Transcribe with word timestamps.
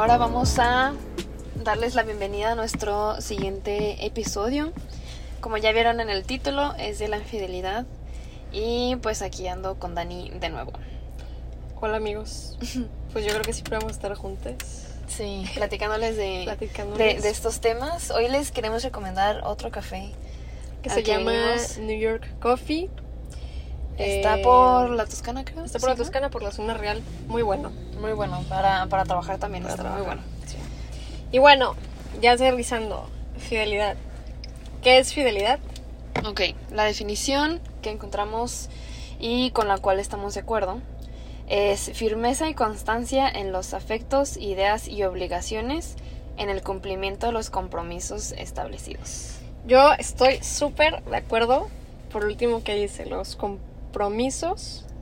ahora 0.00 0.16
vamos 0.16 0.58
a 0.58 0.94
darles 1.62 1.94
la 1.94 2.02
bienvenida 2.02 2.52
a 2.52 2.54
nuestro 2.54 3.20
siguiente 3.20 4.06
episodio. 4.06 4.72
Como 5.42 5.58
ya 5.58 5.72
vieron 5.72 6.00
en 6.00 6.08
el 6.08 6.24
título, 6.24 6.74
es 6.78 6.98
de 6.98 7.08
la 7.08 7.18
infidelidad. 7.18 7.84
Y 8.50 8.96
pues 9.02 9.20
aquí 9.20 9.46
ando 9.46 9.78
con 9.78 9.94
Dani 9.94 10.30
de 10.30 10.48
nuevo. 10.48 10.72
Hola 11.80 11.98
amigos. 11.98 12.58
Pues 13.12 13.24
yo 13.24 13.32
creo 13.32 13.42
que 13.42 13.52
siempre 13.52 13.76
vamos 13.76 13.90
a 13.90 13.96
estar 13.96 14.14
juntos. 14.14 14.54
Sí, 15.08 15.44
platicándoles 15.56 16.16
de, 16.16 16.42
Platicándoles. 16.44 17.16
de, 17.16 17.20
de 17.22 17.28
estos 17.28 17.60
temas. 17.60 18.12
Hoy 18.12 18.28
les 18.28 18.52
queremos 18.52 18.84
recomendar 18.84 19.42
otro 19.44 19.72
café. 19.72 20.12
Que 20.80 20.90
se 20.90 21.02
llama 21.02 21.32
venimos. 21.32 21.78
New 21.78 21.98
York 21.98 22.26
Coffee. 22.38 22.88
Está 24.00 24.38
Eh, 24.38 24.42
por 24.42 24.90
la 24.90 25.04
Toscana, 25.06 25.44
creo. 25.44 25.64
Está 25.64 25.78
por 25.78 25.90
la. 25.90 25.96
Toscana, 25.96 26.30
por 26.30 26.42
la 26.42 26.50
zona 26.52 26.74
real. 26.74 27.02
Muy 27.26 27.42
bueno. 27.42 27.70
Muy 28.00 28.12
bueno, 28.12 28.42
para, 28.48 28.86
para 28.86 29.04
trabajar 29.04 29.38
también 29.38 29.62
Para 29.64 29.74
está 29.74 29.84
muy 29.84 30.02
trabajar. 30.02 30.16
bueno. 30.24 30.46
Sí. 30.46 30.56
Y 31.32 31.38
bueno, 31.38 31.74
ya 32.20 32.32
aterrizando. 32.32 33.08
Fidelidad. 33.38 33.96
¿Qué 34.82 34.98
es 34.98 35.12
fidelidad? 35.12 35.58
Ok, 36.26 36.40
la 36.72 36.84
definición 36.84 37.60
que 37.82 37.90
encontramos 37.90 38.68
y 39.18 39.50
con 39.52 39.68
la 39.68 39.78
cual 39.78 40.00
estamos 40.00 40.34
de 40.34 40.40
acuerdo 40.40 40.80
es 41.48 41.90
firmeza 41.94 42.48
y 42.48 42.54
constancia 42.54 43.28
en 43.28 43.52
los 43.52 43.74
afectos, 43.74 44.36
ideas 44.36 44.88
y 44.88 45.02
obligaciones 45.04 45.96
en 46.36 46.48
el 46.48 46.62
cumplimiento 46.62 47.26
de 47.26 47.32
los 47.32 47.50
compromisos 47.50 48.32
establecidos. 48.32 49.36
Yo 49.66 49.92
estoy 49.98 50.42
súper 50.42 51.02
de 51.04 51.16
acuerdo 51.16 51.68
por 52.12 52.24
último 52.24 52.62
que 52.62 52.74
dice, 52.74 53.06
los 53.06 53.36
compromisos 53.36 53.69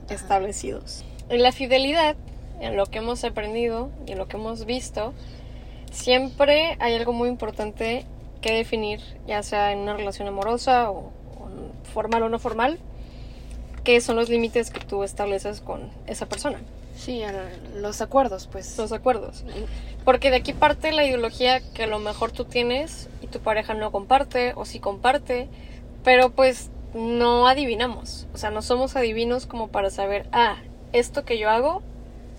Ajá. 0.05 0.15
establecidos. 0.15 1.03
En 1.29 1.43
la 1.43 1.51
fidelidad, 1.51 2.15
en 2.59 2.75
lo 2.75 2.85
que 2.87 2.97
hemos 2.99 3.23
aprendido 3.23 3.89
y 4.07 4.11
en 4.13 4.17
lo 4.17 4.27
que 4.27 4.37
hemos 4.37 4.65
visto, 4.65 5.13
siempre 5.91 6.77
hay 6.79 6.95
algo 6.95 7.13
muy 7.13 7.29
importante 7.29 8.05
que 8.41 8.53
definir, 8.53 9.01
ya 9.27 9.43
sea 9.43 9.71
en 9.73 9.79
una 9.79 9.95
relación 9.95 10.27
amorosa 10.27 10.91
o, 10.91 10.97
o 10.97 11.49
formal 11.93 12.23
o 12.23 12.29
no 12.29 12.39
formal, 12.39 12.79
que 13.83 13.99
son 14.01 14.15
los 14.15 14.29
límites 14.29 14.71
que 14.71 14.79
tú 14.79 15.03
estableces 15.03 15.61
con 15.61 15.89
esa 16.07 16.25
persona, 16.25 16.59
Sí, 16.95 17.21
el- 17.21 17.81
los 17.81 18.01
acuerdos, 18.01 18.47
pues. 18.51 18.77
los 18.77 18.91
acuerdos. 18.91 19.43
Porque 20.03 20.31
de 20.31 20.37
aquí 20.37 20.51
parte 20.53 20.91
la 20.91 21.05
ideología 21.05 21.61
que 21.73 21.83
a 21.83 21.87
lo 21.87 21.99
mejor 21.99 22.31
tú 22.31 22.43
tienes 22.45 23.09
y 23.21 23.27
tu 23.27 23.39
pareja 23.39 23.73
no 23.73 23.91
comparte 23.91 24.53
o 24.55 24.65
sí 24.65 24.79
comparte, 24.79 25.47
pero 26.03 26.31
pues 26.31 26.69
no 26.93 27.47
adivinamos. 27.47 28.27
O 28.33 28.37
sea, 28.37 28.51
no 28.51 28.61
somos 28.61 28.95
adivinos 28.95 29.45
como 29.45 29.67
para 29.67 29.89
saber, 29.89 30.27
ah, 30.31 30.57
esto 30.93 31.25
que 31.25 31.37
yo 31.37 31.49
hago 31.49 31.81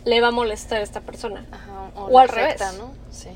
le 0.05 0.21
va 0.21 0.29
a 0.29 0.33
molestar 0.33 0.81
a 0.81 0.83
esta 0.83 1.01
persona. 1.01 1.47
Ajá, 1.51 1.91
O 1.95 2.19
al 2.19 2.29
revés. 2.29 2.61
¿no? 2.79 2.93
Sí. 3.11 3.31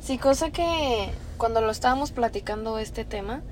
Sí, 0.00 0.18
cosa 0.18 0.50
que 0.50 1.10
cuando 1.38 1.60
lo 1.60 1.70
estábamos 1.70 2.12
platicando 2.12 2.78
este 2.78 3.04
tema, 3.04 3.42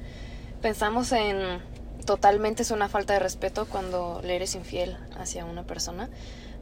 pensamos 0.60 1.12
en 1.12 1.62
totalmente 2.04 2.62
es 2.62 2.70
una 2.70 2.88
falta 2.88 3.12
de 3.14 3.20
respeto 3.20 3.66
cuando 3.66 4.20
le 4.24 4.36
eres 4.36 4.54
infiel 4.54 4.96
hacia 5.18 5.44
una 5.44 5.62
persona. 5.62 6.10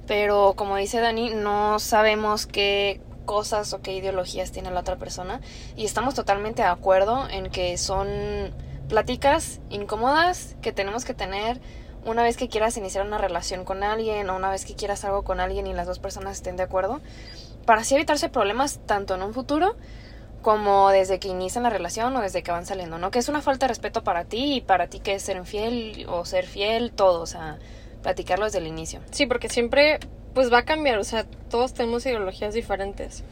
Pero 0.06 0.54
como 0.56 0.76
dice 0.76 1.00
Dani, 1.00 1.30
no 1.30 1.78
sabemos 1.78 2.46
qué 2.46 3.00
cosas 3.24 3.72
o 3.72 3.80
qué 3.80 3.92
ideologías 3.94 4.52
tiene 4.52 4.70
la 4.70 4.80
otra 4.80 4.96
persona. 4.96 5.40
Y 5.76 5.84
estamos 5.84 6.14
totalmente 6.14 6.62
de 6.62 6.68
acuerdo 6.68 7.28
en 7.28 7.50
que 7.50 7.78
son 7.78 8.08
pláticas 8.90 9.60
incómodas 9.70 10.56
que 10.60 10.72
tenemos 10.72 11.04
que 11.06 11.14
tener 11.14 11.60
una 12.04 12.22
vez 12.22 12.36
que 12.36 12.48
quieras 12.48 12.76
iniciar 12.76 13.06
una 13.06 13.18
relación 13.18 13.64
con 13.64 13.82
alguien 13.82 14.28
o 14.28 14.36
una 14.36 14.50
vez 14.50 14.64
que 14.64 14.74
quieras 14.74 15.04
algo 15.04 15.22
con 15.22 15.38
alguien 15.38 15.66
y 15.66 15.72
las 15.72 15.86
dos 15.86 15.98
personas 15.98 16.36
estén 16.36 16.56
de 16.56 16.64
acuerdo, 16.64 17.00
para 17.66 17.82
así 17.82 17.94
evitarse 17.94 18.28
problemas 18.28 18.80
tanto 18.86 19.14
en 19.14 19.22
un 19.22 19.32
futuro 19.32 19.76
como 20.42 20.90
desde 20.90 21.18
que 21.18 21.28
inician 21.28 21.62
la 21.62 21.70
relación 21.70 22.16
o 22.16 22.20
desde 22.20 22.42
que 22.42 22.50
van 22.50 22.66
saliendo, 22.66 22.98
¿no? 22.98 23.10
Que 23.10 23.18
es 23.18 23.28
una 23.28 23.42
falta 23.42 23.66
de 23.66 23.68
respeto 23.68 24.02
para 24.02 24.24
ti 24.24 24.56
y 24.56 24.60
para 24.60 24.88
ti 24.88 24.98
que 24.98 25.14
es 25.14 25.22
ser 25.22 25.36
infiel 25.36 26.06
o 26.08 26.24
ser 26.24 26.46
fiel, 26.46 26.92
todo, 26.92 27.20
o 27.20 27.26
sea, 27.26 27.58
platicarlo 28.02 28.46
desde 28.46 28.58
el 28.58 28.66
inicio. 28.66 29.00
Sí, 29.10 29.26
porque 29.26 29.48
siempre 29.48 30.00
pues 30.34 30.52
va 30.52 30.58
a 30.58 30.64
cambiar, 30.64 30.98
o 30.98 31.04
sea, 31.04 31.24
todos 31.50 31.74
tenemos 31.74 32.06
ideologías 32.06 32.54
diferentes. 32.54 33.22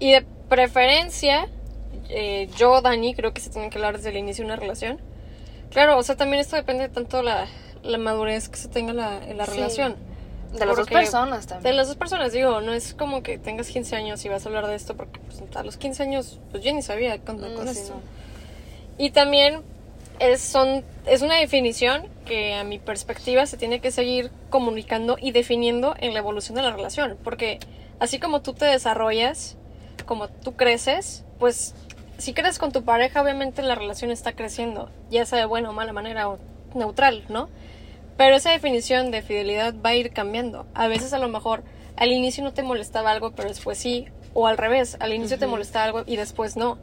Y 0.00 0.12
de 0.12 0.26
preferencia, 0.48 1.48
eh, 2.08 2.48
yo, 2.56 2.80
Dani, 2.80 3.14
creo 3.14 3.32
que 3.32 3.40
se 3.40 3.50
tiene 3.50 3.70
que 3.70 3.78
hablar 3.78 3.96
desde 3.96 4.10
el 4.10 4.16
inicio 4.16 4.44
de 4.44 4.46
una 4.52 4.56
relación. 4.56 4.98
Claro, 5.70 5.96
o 5.98 6.02
sea, 6.02 6.16
también 6.16 6.40
esto 6.40 6.56
depende 6.56 6.88
tanto 6.88 7.18
de 7.18 7.22
la, 7.24 7.46
la 7.82 7.98
madurez 7.98 8.48
que 8.48 8.56
se 8.58 8.68
tenga 8.68 8.92
la, 8.92 9.24
en 9.26 9.38
la 9.38 9.46
Sí. 9.46 9.52
relación. 9.52 9.96
De 10.52 10.58
las 10.66 10.76
dos 10.76 10.80
Porque 10.80 10.94
personas 10.96 11.46
también. 11.46 11.62
De 11.62 11.72
las 11.76 11.88
dos 11.88 11.96
personas, 11.96 12.32
digo, 12.32 12.60
no 12.60 12.74
es 12.74 12.92
como 12.92 13.22
que 13.22 13.38
tengas 13.38 13.68
15 13.68 13.96
años 13.96 14.22
y 14.24 14.28
vas 14.28 14.44
a 14.44 14.48
hablar 14.50 14.66
de 14.66 14.74
esto 14.74 14.94
porque 14.94 15.18
pues, 15.20 15.42
a 15.56 15.62
los 15.62 15.78
15 15.78 16.02
años 16.02 16.40
pues 16.50 16.62
yo 16.62 16.74
ni 16.74 16.82
sabía 16.82 17.16
Mm, 17.16 17.20
con 17.20 17.40
sí, 17.68 17.78
esto. 17.80 17.94
no. 17.94 18.00
Y 18.98 19.10
también 19.12 19.62
es, 20.18 20.42
son, 20.42 20.84
es 21.06 21.22
una 21.22 21.36
definición 21.36 22.02
que 22.26 22.52
a 22.54 22.64
mi 22.64 22.78
perspectiva 22.78 23.46
se 23.46 23.56
tiene 23.56 23.80
que 23.80 23.90
seguir 23.90 24.30
comunicando 24.50 25.16
y 25.18 25.32
definiendo 25.32 25.94
en 25.98 26.12
la 26.12 26.18
evolución 26.18 26.54
de 26.56 26.62
la 26.62 26.70
relación. 26.70 27.16
Porque 27.24 27.58
así 27.98 28.18
como 28.18 28.42
tú 28.42 28.52
te 28.52 28.66
desarrollas, 28.66 29.56
como 30.04 30.28
tú 30.28 30.52
creces, 30.54 31.24
pues 31.42 31.74
si 32.18 32.34
creces 32.34 32.60
con 32.60 32.70
tu 32.70 32.84
pareja, 32.84 33.20
obviamente 33.20 33.62
la 33.62 33.74
relación 33.74 34.12
está 34.12 34.32
creciendo, 34.32 34.90
ya 35.10 35.26
sea 35.26 35.40
de 35.40 35.44
buena 35.44 35.70
o 35.70 35.72
mala 35.72 35.92
manera 35.92 36.28
o 36.28 36.38
neutral, 36.72 37.24
¿no? 37.28 37.48
Pero 38.16 38.36
esa 38.36 38.52
definición 38.52 39.10
de 39.10 39.22
fidelidad 39.22 39.74
va 39.84 39.90
a 39.90 39.96
ir 39.96 40.12
cambiando. 40.12 40.66
A 40.72 40.86
veces 40.86 41.12
a 41.12 41.18
lo 41.18 41.26
mejor 41.26 41.64
al 41.96 42.12
inicio 42.12 42.44
no 42.44 42.52
te 42.52 42.62
molestaba 42.62 43.10
algo, 43.10 43.32
pero 43.32 43.48
después 43.48 43.76
sí. 43.76 44.06
O 44.34 44.46
al 44.46 44.56
revés, 44.56 44.96
al 45.00 45.12
inicio 45.12 45.36
te 45.36 45.48
molestaba 45.48 45.84
algo 45.84 46.04
y 46.06 46.14
después 46.14 46.56
no. 46.56 46.78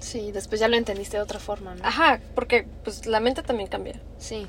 Sí, 0.00 0.32
después 0.32 0.58
ya 0.58 0.68
lo 0.68 0.76
entendiste 0.78 1.18
de 1.18 1.22
otra 1.22 1.38
forma, 1.38 1.74
¿no? 1.74 1.84
Ajá, 1.84 2.18
porque 2.34 2.66
pues 2.84 3.04
la 3.04 3.20
mente 3.20 3.42
también 3.42 3.68
cambia. 3.68 4.00
Sí. 4.16 4.46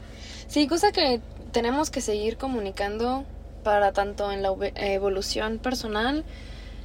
Sí, 0.48 0.68
cosa 0.68 0.94
que 0.94 1.20
tenemos 1.52 1.90
que 1.90 2.00
seguir 2.00 2.38
comunicando 2.38 3.26
para 3.62 3.92
tanto 3.92 4.32
en 4.32 4.42
la 4.42 4.56
evolución 4.76 5.60
personal, 5.60 6.24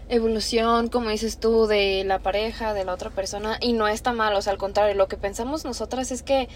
evolución, 0.09 0.89
como 0.89 1.11
dices 1.11 1.39
tú, 1.39 1.67
de 1.67 2.05
la 2.05 2.19
pareja, 2.21 2.75
de 2.75 2.85
la 2.85 2.95
otra 2.95 3.11
persona, 3.11 3.59
y 3.61 3.73
no 3.75 3.89
está 3.89 4.13
mal, 4.13 4.35
o 4.35 4.43
sea, 4.43 4.53
al 4.53 4.59
contrario, 4.59 4.95
lo 4.95 5.09
que 5.09 5.17
pensamos 5.17 5.65
nosotras 5.65 6.11
es 6.11 6.23
que 6.23 6.49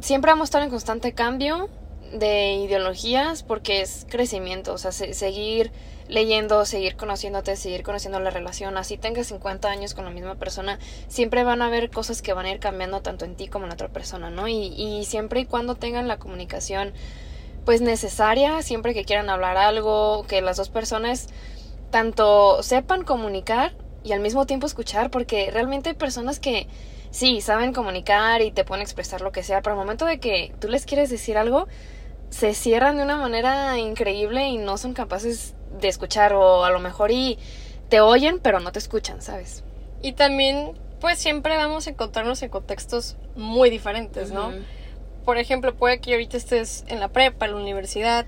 siempre 0.00 0.30
vamos 0.30 0.44
a 0.46 0.50
estar 0.50 0.62
en 0.62 0.70
constante 0.70 1.12
cambio 1.12 1.68
de 2.12 2.54
ideologías 2.54 3.42
porque 3.44 3.82
es 3.82 4.06
crecimiento, 4.08 4.72
o 4.74 4.78
sea, 4.78 4.92
se- 4.92 5.14
seguir 5.14 5.70
leyendo, 6.08 6.64
seguir 6.64 6.96
conociéndote, 6.96 7.54
seguir 7.56 7.84
conociendo 7.84 8.18
la 8.18 8.30
relación, 8.30 8.76
así 8.76 8.96
tengas 8.98 9.28
50 9.28 9.70
años 9.70 9.94
con 9.94 10.04
la 10.04 10.10
misma 10.10 10.34
persona, 10.34 10.78
siempre 11.08 11.44
van 11.44 11.62
a 11.62 11.66
haber 11.66 11.90
cosas 11.90 12.20
que 12.22 12.32
van 12.32 12.46
a 12.46 12.50
ir 12.50 12.58
cambiando 12.58 13.00
tanto 13.00 13.24
en 13.24 13.36
ti 13.36 13.46
como 13.46 13.66
en 13.66 13.68
la 13.68 13.74
otra 13.74 13.88
persona, 13.88 14.30
¿no? 14.30 14.48
Y, 14.48 14.74
y 14.76 15.04
siempre 15.04 15.40
y 15.40 15.44
cuando 15.46 15.76
tengan 15.76 16.08
la 16.08 16.18
comunicación 16.18 16.92
pues 17.64 17.80
necesaria, 17.80 18.62
siempre 18.62 18.94
que 18.94 19.04
quieran 19.04 19.30
hablar 19.30 19.56
algo, 19.56 20.24
que 20.26 20.40
las 20.40 20.56
dos 20.56 20.70
personas 20.70 21.28
tanto 21.90 22.62
sepan 22.62 23.04
comunicar 23.04 23.72
y 24.02 24.12
al 24.12 24.20
mismo 24.20 24.46
tiempo 24.46 24.66
escuchar, 24.66 25.10
porque 25.10 25.50
realmente 25.50 25.90
hay 25.90 25.94
personas 25.94 26.40
que 26.40 26.66
sí, 27.10 27.40
saben 27.40 27.72
comunicar 27.72 28.40
y 28.42 28.50
te 28.50 28.64
pueden 28.64 28.82
expresar 28.82 29.20
lo 29.20 29.32
que 29.32 29.42
sea, 29.42 29.62
pero 29.62 29.74
al 29.74 29.80
momento 29.80 30.06
de 30.06 30.20
que 30.20 30.54
tú 30.60 30.68
les 30.68 30.86
quieres 30.86 31.10
decir 31.10 31.36
algo, 31.36 31.66
se 32.30 32.54
cierran 32.54 32.96
de 32.96 33.02
una 33.02 33.16
manera 33.16 33.78
increíble 33.78 34.48
y 34.48 34.56
no 34.56 34.78
son 34.78 34.94
capaces 34.94 35.54
de 35.80 35.88
escuchar 35.88 36.32
o 36.32 36.64
a 36.64 36.70
lo 36.70 36.78
mejor 36.78 37.10
y 37.10 37.38
te 37.88 38.00
oyen 38.00 38.38
pero 38.38 38.60
no 38.60 38.72
te 38.72 38.78
escuchan, 38.78 39.20
¿sabes? 39.20 39.64
Y 40.02 40.12
también, 40.12 40.78
pues 41.00 41.18
siempre 41.18 41.56
vamos 41.56 41.86
a 41.86 41.90
encontrarnos 41.90 42.42
en 42.42 42.48
contextos 42.48 43.16
muy 43.34 43.68
diferentes, 43.68 44.30
¿no? 44.30 44.52
Por 45.24 45.36
ejemplo, 45.36 45.74
puede 45.74 46.00
que 46.00 46.12
ahorita 46.12 46.36
estés 46.36 46.84
en 46.88 47.00
la 47.00 47.08
prepa, 47.08 47.46
en 47.46 47.52
la 47.52 47.58
universidad, 47.58 48.26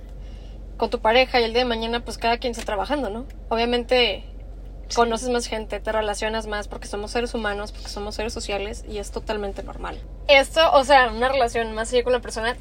con 0.83 0.91
tu 0.91 0.99
pareja 0.99 1.41
y 1.41 1.45
el 1.45 1.53
día 1.53 1.63
de 1.63 1.69
mañana, 1.69 2.01
pues 2.05 2.19
cada 2.19 2.39
quien 2.39 2.51
está 2.51 2.65
trabajando, 2.65 3.09
¿no? 3.09 3.25
Obviamente 3.51 4.25
Sí. 4.89 4.97
conoces 4.97 5.29
más 5.29 5.47
gente, 5.47 5.79
te 5.79 5.93
relacionas 5.93 6.49
más 6.49 6.67
porque 6.67 6.89
somos 6.89 7.13
seres 7.13 7.35
humanos, 7.35 7.71
porque 7.71 7.89
somos 7.89 8.17
seres 8.17 8.33
sociales 8.33 8.85
y 8.89 8.99
es 8.99 9.13
totalmente 9.13 9.63
normal. 9.63 9.97
Esto, 10.27 10.73
o 10.73 10.83
sea, 10.83 11.13
una 11.13 11.29
relación 11.29 11.73
más 11.73 11.93
allá 11.93 12.03
con 12.03 12.13
la 12.13 12.19
persona 12.19 12.57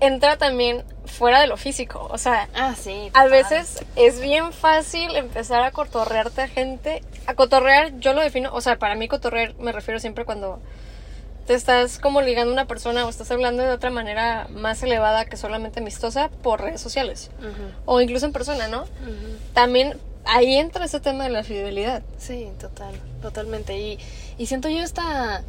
entra 0.00 0.36
también 0.36 0.84
fuera 1.06 1.40
de 1.40 1.46
lo 1.46 1.56
físico, 1.56 2.06
o 2.10 2.18
sea, 2.18 2.46
Ah, 2.54 2.74
sí. 2.78 3.10
a 3.14 3.24
veces 3.24 3.82
es 3.96 4.20
bien 4.20 4.52
fácil 4.52 5.16
empezar 5.16 5.62
a 5.62 5.70
cotorrearte 5.70 6.42
a 6.42 6.48
gente. 6.48 7.02
A 7.26 7.32
cotorrear, 7.34 7.98
yo 8.00 8.12
lo 8.12 8.20
defino, 8.20 8.50
o 8.52 8.60
sea, 8.60 8.76
para 8.78 8.96
mí 8.96 9.08
cotorrear 9.08 9.54
me 9.58 9.72
refiero 9.72 9.98
siempre 9.98 10.26
cuando 10.26 10.60
te 11.46 11.54
estás 11.54 11.98
como 11.98 12.20
ligando 12.20 12.50
a 12.50 12.54
una 12.54 12.66
persona 12.66 13.04
o 13.04 13.08
estás 13.08 13.30
hablando 13.30 13.62
de 13.62 13.70
otra 13.70 13.90
manera 13.90 14.46
más 14.50 14.82
elevada 14.82 15.24
que 15.24 15.36
solamente 15.36 15.80
amistosa 15.80 16.28
por 16.42 16.60
redes 16.60 16.80
sociales 16.80 17.30
o 17.84 18.00
incluso 18.00 18.26
en 18.26 18.32
persona, 18.32 18.68
¿no? 18.68 18.84
También 19.54 19.98
ahí 20.24 20.56
entra 20.56 20.84
ese 20.84 21.00
tema 21.00 21.24
de 21.24 21.30
la 21.30 21.42
fidelidad. 21.42 22.02
Sí, 22.18 22.48
total, 22.60 22.94
totalmente. 23.20 23.78
Y, 23.78 23.98
y 24.38 24.46
siento 24.46 24.68
yo 24.68 24.80
esta... 24.80 25.42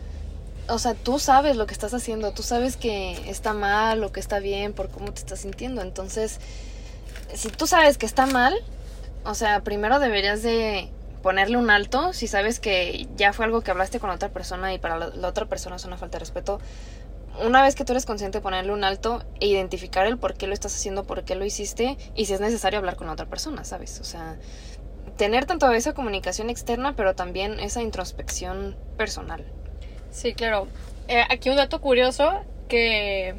O 0.69 0.79
sea, 0.79 0.93
tú 0.93 1.19
sabes 1.19 1.57
lo 1.57 1.67
que 1.67 1.73
estás 1.73 1.93
haciendo, 1.93 2.31
tú 2.31 2.41
sabes 2.41 2.77
que 2.77 3.29
está 3.29 3.53
mal 3.53 4.01
o 4.01 4.13
que 4.13 4.21
está 4.21 4.39
bien 4.39 4.71
por 4.71 4.89
cómo 4.89 5.11
te 5.11 5.19
estás 5.19 5.39
sintiendo. 5.41 5.81
Entonces, 5.81 6.39
si 7.33 7.49
tú 7.49 7.67
sabes 7.67 7.97
que 7.97 8.05
está 8.05 8.25
mal, 8.27 8.55
o 9.25 9.35
sea, 9.35 9.61
primero 9.61 9.99
deberías 9.99 10.41
de 10.41 10.89
ponerle 11.23 11.57
un 11.57 11.71
alto 11.71 12.13
si 12.13 12.27
sabes 12.27 12.59
que 12.59 13.07
ya 13.15 13.33
fue 13.33 13.45
algo 13.45 13.61
que 13.61 13.71
hablaste 13.71 13.99
con 13.99 14.11
otra 14.11 14.29
persona 14.29 14.73
y 14.73 14.77
para 14.77 14.99
la, 14.99 15.27
otra 15.27 15.45
persona 15.47 15.77
es 15.77 15.85
una 15.85 15.97
falta 15.97 16.17
de 16.17 16.19
respeto. 16.19 16.59
Una 17.43 17.63
vez 17.63 17.73
que 17.73 17.83
tú 17.83 17.93
eres 17.93 18.05
consciente 18.05 18.37
de 18.37 18.41
ponerle 18.43 18.71
un 18.73 18.83
alto 18.83 19.23
e 19.39 19.47
identificar 19.47 20.05
el 20.05 20.19
por 20.19 20.35
qué 20.35 20.45
lo 20.45 20.53
estás 20.53 20.75
haciendo, 20.75 21.03
por 21.05 21.23
qué 21.23 21.33
lo 21.33 21.45
hiciste 21.45 21.97
y 22.13 22.25
si 22.25 22.33
es 22.33 22.39
necesario 22.41 22.77
hablar 22.77 22.95
con 22.95 23.07
la 23.07 23.13
otra 23.13 23.25
persona, 23.25 23.63
¿sabes? 23.63 23.99
O 23.99 24.03
sea, 24.03 24.37
tener 25.17 25.45
tanto 25.45 25.71
esa 25.71 25.93
comunicación 25.93 26.51
externa, 26.51 26.95
pero 26.95 27.15
también 27.15 27.59
esa 27.59 27.81
introspección 27.81 28.75
personal. 28.97 29.43
Sí, 30.11 30.33
claro. 30.35 30.67
Eh, 31.07 31.23
aquí 31.29 31.49
un 31.49 31.55
dato 31.55 31.81
curioso 31.81 32.31
que 32.67 33.33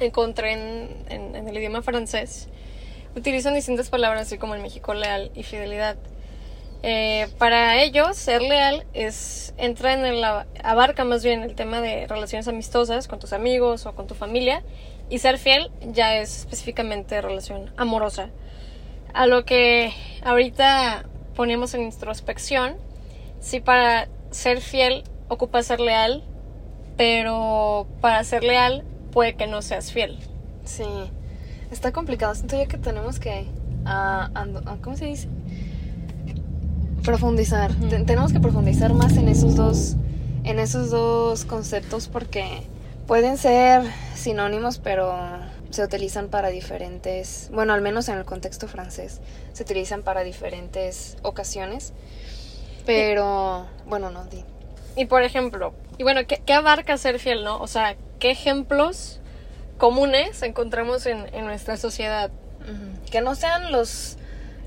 encontré 0.00 0.52
en, 0.52 1.04
en- 1.08 1.36
en 1.36 1.48
el 1.48 1.56
idioma 1.56 1.82
francés. 1.82 2.48
Utilizan 3.14 3.54
distintas 3.54 3.90
palabras, 3.90 4.22
así 4.22 4.38
como 4.38 4.56
en 4.56 4.62
México 4.62 4.92
leal 4.92 5.30
y 5.34 5.44
fidelidad. 5.44 5.96
Eh, 6.86 7.28
para 7.38 7.82
ellos, 7.82 8.14
ser 8.14 8.42
leal 8.42 8.84
es 8.92 9.54
entra 9.56 9.94
en 9.94 10.04
el 10.04 10.22
abarca 10.22 11.04
más 11.04 11.24
bien 11.24 11.42
el 11.42 11.54
tema 11.54 11.80
de 11.80 12.06
relaciones 12.06 12.46
amistosas 12.46 13.08
con 13.08 13.18
tus 13.18 13.32
amigos 13.32 13.86
o 13.86 13.94
con 13.94 14.06
tu 14.06 14.14
familia 14.14 14.62
y 15.08 15.18
ser 15.20 15.38
fiel 15.38 15.70
ya 15.94 16.16
es 16.18 16.40
específicamente 16.40 17.22
relación 17.22 17.72
amorosa. 17.78 18.28
A 19.14 19.26
lo 19.26 19.46
que 19.46 19.94
ahorita 20.24 21.06
ponemos 21.34 21.72
en 21.72 21.84
introspección, 21.84 22.76
si 23.40 23.60
para 23.60 24.08
ser 24.30 24.60
fiel 24.60 25.04
ocupa 25.28 25.62
ser 25.62 25.80
leal, 25.80 26.22
pero 26.98 27.86
para 28.02 28.22
ser 28.24 28.44
leal 28.44 28.84
puede 29.10 29.36
que 29.36 29.46
no 29.46 29.62
seas 29.62 29.90
fiel. 29.90 30.18
Sí, 30.66 30.84
está 31.70 31.92
complicado. 31.92 32.34
Siento 32.34 32.58
yo 32.58 32.68
que 32.68 32.76
tenemos 32.76 33.18
que. 33.18 33.46
ah, 33.86 34.28
ah, 34.34 34.76
¿Cómo 34.82 34.98
se 34.98 35.06
dice? 35.06 35.28
Profundizar. 37.04 37.70
Tenemos 38.06 38.32
que 38.32 38.40
profundizar 38.40 38.94
más 38.94 39.16
en 39.16 39.28
esos 39.28 39.56
dos. 39.56 39.96
En 40.44 40.58
esos 40.58 40.90
dos 40.90 41.44
conceptos 41.44 42.08
porque 42.08 42.62
pueden 43.06 43.36
ser 43.36 43.82
sinónimos, 44.14 44.78
pero 44.78 45.14
se 45.68 45.84
utilizan 45.84 46.28
para 46.28 46.48
diferentes. 46.48 47.50
Bueno, 47.52 47.74
al 47.74 47.82
menos 47.82 48.08
en 48.08 48.16
el 48.16 48.24
contexto 48.24 48.68
francés, 48.68 49.20
se 49.52 49.62
utilizan 49.62 50.02
para 50.02 50.22
diferentes 50.22 51.16
ocasiones. 51.22 51.92
Pero. 52.86 53.66
Bueno, 53.86 54.10
no, 54.10 54.24
di. 54.24 54.44
Y 54.96 55.06
por 55.06 55.24
ejemplo, 55.24 55.74
y 55.98 56.04
bueno, 56.04 56.20
¿qué, 56.26 56.40
qué 56.44 56.54
abarca 56.54 56.96
ser 56.96 57.18
fiel, 57.18 57.44
no? 57.44 57.58
O 57.58 57.66
sea, 57.66 57.96
¿qué 58.18 58.30
ejemplos 58.30 59.20
comunes 59.76 60.42
encontramos 60.42 61.04
en, 61.06 61.26
en 61.34 61.44
nuestra 61.44 61.76
sociedad? 61.76 62.30
Que 63.10 63.20
no 63.20 63.34
sean 63.34 63.72
los. 63.72 64.16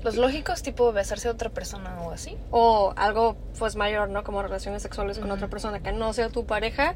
Los 0.04 0.16
lógicos, 0.16 0.62
tipo 0.62 0.92
besarse 0.92 1.28
a 1.28 1.32
otra 1.32 1.50
persona 1.50 2.00
o 2.02 2.10
así. 2.12 2.36
O 2.50 2.92
algo 2.96 3.36
pues 3.58 3.76
mayor, 3.76 4.08
¿no? 4.10 4.22
Como 4.24 4.42
relaciones 4.42 4.82
sexuales 4.82 5.18
con 5.18 5.30
otra 5.30 5.48
persona 5.48 5.80
que 5.80 5.92
no 5.92 6.12
sea 6.12 6.28
tu 6.28 6.46
pareja. 6.46 6.94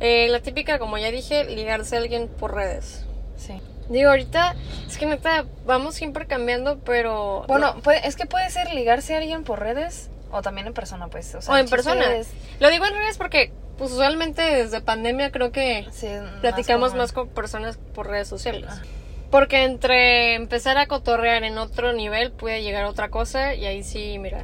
Eh, 0.00 0.28
la 0.28 0.40
típica, 0.40 0.78
como 0.78 0.96
ya 0.98 1.10
dije, 1.10 1.44
ligarse 1.44 1.96
a 1.96 1.98
alguien 1.98 2.28
por 2.28 2.54
redes. 2.54 3.04
Sí. 3.36 3.60
Digo, 3.88 4.10
ahorita 4.10 4.54
es 4.86 4.98
que 4.98 5.06
neta, 5.06 5.46
vamos 5.66 5.94
siempre 5.94 6.26
cambiando, 6.26 6.78
pero... 6.80 7.44
Bueno, 7.48 7.80
puede- 7.82 8.06
es 8.06 8.14
que 8.16 8.26
puede 8.26 8.48
ser 8.50 8.72
ligarse 8.72 9.14
a 9.14 9.18
alguien 9.18 9.44
por 9.44 9.58
redes 9.60 10.10
o 10.30 10.42
también 10.42 10.66
en 10.66 10.74
persona, 10.74 11.08
pues. 11.08 11.34
O, 11.34 11.40
sea, 11.42 11.54
o 11.54 11.56
el 11.56 11.64
en 11.64 11.70
persona. 11.70 12.14
es- 12.16 12.28
Lo 12.60 12.68
digo 12.70 12.84
en 12.86 12.94
redes 12.94 13.16
porque, 13.16 13.50
pues 13.78 13.90
usualmente 13.90 14.42
desde 14.42 14.80
pandemia 14.82 15.32
creo 15.32 15.50
que 15.52 15.86
sí, 15.90 16.06
platicamos 16.42 16.94
más 16.94 17.12
con 17.12 17.28
personas 17.28 17.78
por 17.94 18.06
redes 18.08 18.28
sociales. 18.28 18.68
Ah. 18.70 18.82
Porque 19.30 19.64
entre 19.64 20.34
empezar 20.34 20.78
a 20.78 20.86
cotorrear 20.86 21.44
en 21.44 21.58
otro 21.58 21.92
nivel 21.92 22.32
puede 22.32 22.62
llegar 22.62 22.84
a 22.84 22.88
otra 22.88 23.10
cosa 23.10 23.54
y 23.54 23.66
ahí 23.66 23.82
sí, 23.82 24.18
mira. 24.18 24.42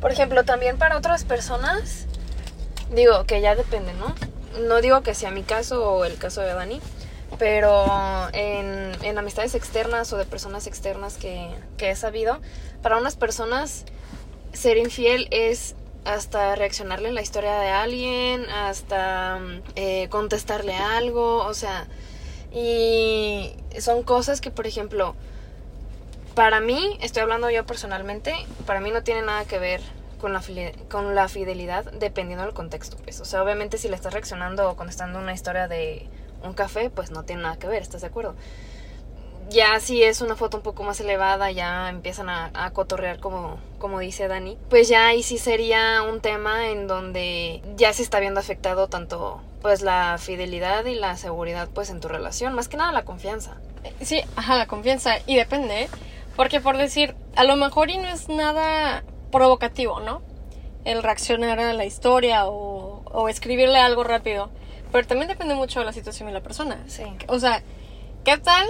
Por 0.00 0.12
ejemplo, 0.12 0.44
también 0.44 0.78
para 0.78 0.96
otras 0.96 1.24
personas, 1.24 2.06
digo 2.94 3.24
que 3.24 3.40
ya 3.40 3.54
depende, 3.54 3.92
¿no? 3.94 4.14
No 4.66 4.80
digo 4.80 5.02
que 5.02 5.14
sea 5.14 5.30
mi 5.30 5.42
caso 5.42 5.92
o 5.92 6.04
el 6.04 6.16
caso 6.16 6.40
de 6.40 6.54
Dani, 6.54 6.80
pero 7.38 7.86
en, 8.32 8.92
en 9.02 9.18
amistades 9.18 9.54
externas 9.54 10.12
o 10.12 10.16
de 10.16 10.24
personas 10.24 10.66
externas 10.66 11.16
que, 11.16 11.50
que 11.76 11.90
he 11.90 11.96
sabido, 11.96 12.40
para 12.82 12.96
unas 12.96 13.16
personas 13.16 13.84
ser 14.52 14.78
infiel 14.78 15.28
es 15.30 15.74
hasta 16.04 16.54
reaccionarle 16.54 17.08
en 17.08 17.14
la 17.14 17.22
historia 17.22 17.58
de 17.58 17.68
alguien, 17.68 18.48
hasta 18.48 19.40
eh, 19.76 20.08
contestarle 20.08 20.74
algo, 20.74 21.44
o 21.44 21.54
sea, 21.54 21.86
y 22.52 23.54
son 23.80 24.02
cosas 24.02 24.40
que, 24.40 24.50
por 24.50 24.66
ejemplo, 24.66 25.14
para 26.34 26.60
mí, 26.60 26.96
estoy 27.00 27.22
hablando 27.22 27.50
yo 27.50 27.66
personalmente, 27.66 28.34
para 28.64 28.80
mí 28.80 28.90
no 28.90 29.02
tiene 29.02 29.22
nada 29.22 29.44
que 29.44 29.58
ver 29.58 29.80
con 30.20 30.32
la, 30.32 30.42
con 30.90 31.14
la 31.14 31.28
fidelidad 31.28 31.90
dependiendo 31.92 32.44
del 32.44 32.54
contexto. 32.54 32.96
Pues. 32.98 33.20
O 33.20 33.24
sea, 33.24 33.42
obviamente 33.42 33.78
si 33.78 33.88
le 33.88 33.96
estás 33.96 34.12
reaccionando 34.12 34.70
o 34.70 34.76
contestando 34.76 35.18
una 35.18 35.32
historia 35.32 35.68
de 35.68 36.06
un 36.42 36.52
café, 36.52 36.90
pues 36.90 37.10
no 37.10 37.24
tiene 37.24 37.42
nada 37.42 37.56
que 37.56 37.66
ver, 37.66 37.82
¿estás 37.82 38.02
de 38.02 38.06
acuerdo? 38.06 38.34
Ya 39.50 39.80
si 39.80 40.02
es 40.02 40.20
una 40.20 40.36
foto 40.36 40.58
un 40.58 40.62
poco 40.62 40.82
más 40.82 41.00
elevada, 41.00 41.50
ya 41.50 41.88
empiezan 41.88 42.28
a, 42.28 42.50
a 42.52 42.70
cotorrear 42.72 43.18
como, 43.18 43.58
como 43.78 43.98
dice 43.98 44.28
Dani, 44.28 44.58
pues 44.68 44.88
ya 44.88 45.06
ahí 45.06 45.22
sí 45.22 45.38
sería 45.38 46.02
un 46.02 46.20
tema 46.20 46.68
en 46.68 46.86
donde 46.86 47.62
ya 47.76 47.92
se 47.92 48.02
está 48.02 48.20
viendo 48.20 48.40
afectado 48.40 48.88
tanto 48.88 49.40
pues 49.62 49.82
la 49.82 50.16
fidelidad 50.18 50.84
y 50.84 50.94
la 50.94 51.16
seguridad 51.16 51.68
pues 51.72 51.90
en 51.90 52.00
tu 52.00 52.08
relación, 52.08 52.54
más 52.54 52.68
que 52.68 52.76
nada 52.76 52.92
la 52.92 53.04
confianza. 53.04 53.56
Sí, 54.00 54.22
ajá, 54.36 54.56
la 54.56 54.66
confianza. 54.66 55.16
Y 55.26 55.36
depende, 55.36 55.82
¿eh? 55.82 55.88
Porque 56.36 56.60
por 56.60 56.76
decir, 56.76 57.14
a 57.34 57.44
lo 57.44 57.56
mejor 57.56 57.90
y 57.90 57.96
no 57.96 58.08
es 58.08 58.28
nada 58.28 59.02
provocativo, 59.32 60.00
¿no? 60.00 60.22
El 60.84 61.02
reaccionar 61.02 61.58
a 61.58 61.72
la 61.72 61.84
historia 61.84 62.46
o, 62.46 63.02
o 63.04 63.28
escribirle 63.28 63.78
algo 63.78 64.04
rápido. 64.04 64.50
Pero 64.92 65.06
también 65.06 65.28
depende 65.28 65.54
mucho 65.54 65.80
de 65.80 65.86
la 65.86 65.92
situación 65.92 66.28
y 66.28 66.32
la 66.32 66.40
persona. 66.40 66.82
Sí. 66.86 67.02
O 67.26 67.38
sea, 67.38 67.62
¿qué 68.24 68.38
tal 68.38 68.66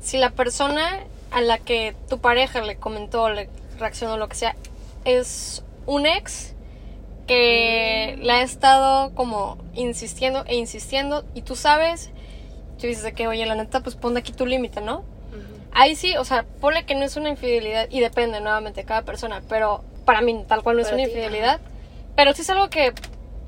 si 0.00 0.18
la 0.18 0.30
persona 0.30 1.00
a 1.30 1.40
la 1.40 1.58
que 1.58 1.94
tu 2.08 2.18
pareja 2.18 2.62
le 2.62 2.76
comentó, 2.76 3.28
le 3.28 3.48
reaccionó, 3.78 4.16
lo 4.16 4.28
que 4.28 4.36
sea, 4.36 4.56
es 5.04 5.62
un 5.86 6.06
ex 6.06 6.54
que 7.26 8.18
le 8.20 8.32
ha 8.32 8.42
estado 8.42 9.14
como 9.14 9.58
insistiendo 9.74 10.44
e 10.46 10.56
insistiendo 10.56 11.24
y 11.34 11.42
tú 11.42 11.56
sabes, 11.56 12.10
tú 12.80 12.86
dices 12.86 13.02
de 13.02 13.12
que, 13.12 13.28
oye, 13.28 13.44
la 13.46 13.54
neta, 13.54 13.80
pues 13.80 13.96
pon 13.96 14.16
aquí 14.16 14.32
tu 14.32 14.46
límite, 14.46 14.80
¿no? 14.80 15.04
Ahí 15.72 15.94
sí, 15.94 16.16
o 16.16 16.24
sea, 16.24 16.44
ponle 16.60 16.86
que 16.86 16.94
no 16.94 17.04
es 17.04 17.16
una 17.16 17.28
infidelidad 17.28 17.88
y 17.90 18.00
depende 18.00 18.40
nuevamente 18.40 18.80
de 18.80 18.86
cada 18.86 19.02
persona, 19.02 19.42
pero 19.48 19.84
para 20.06 20.22
mí 20.22 20.44
tal 20.48 20.62
cual 20.62 20.76
no 20.76 20.82
es 20.82 20.90
una 20.90 21.02
infidelidad, 21.02 21.60
pero 22.16 22.32
sí 22.32 22.42
es 22.42 22.50
algo 22.50 22.70
que, 22.70 22.94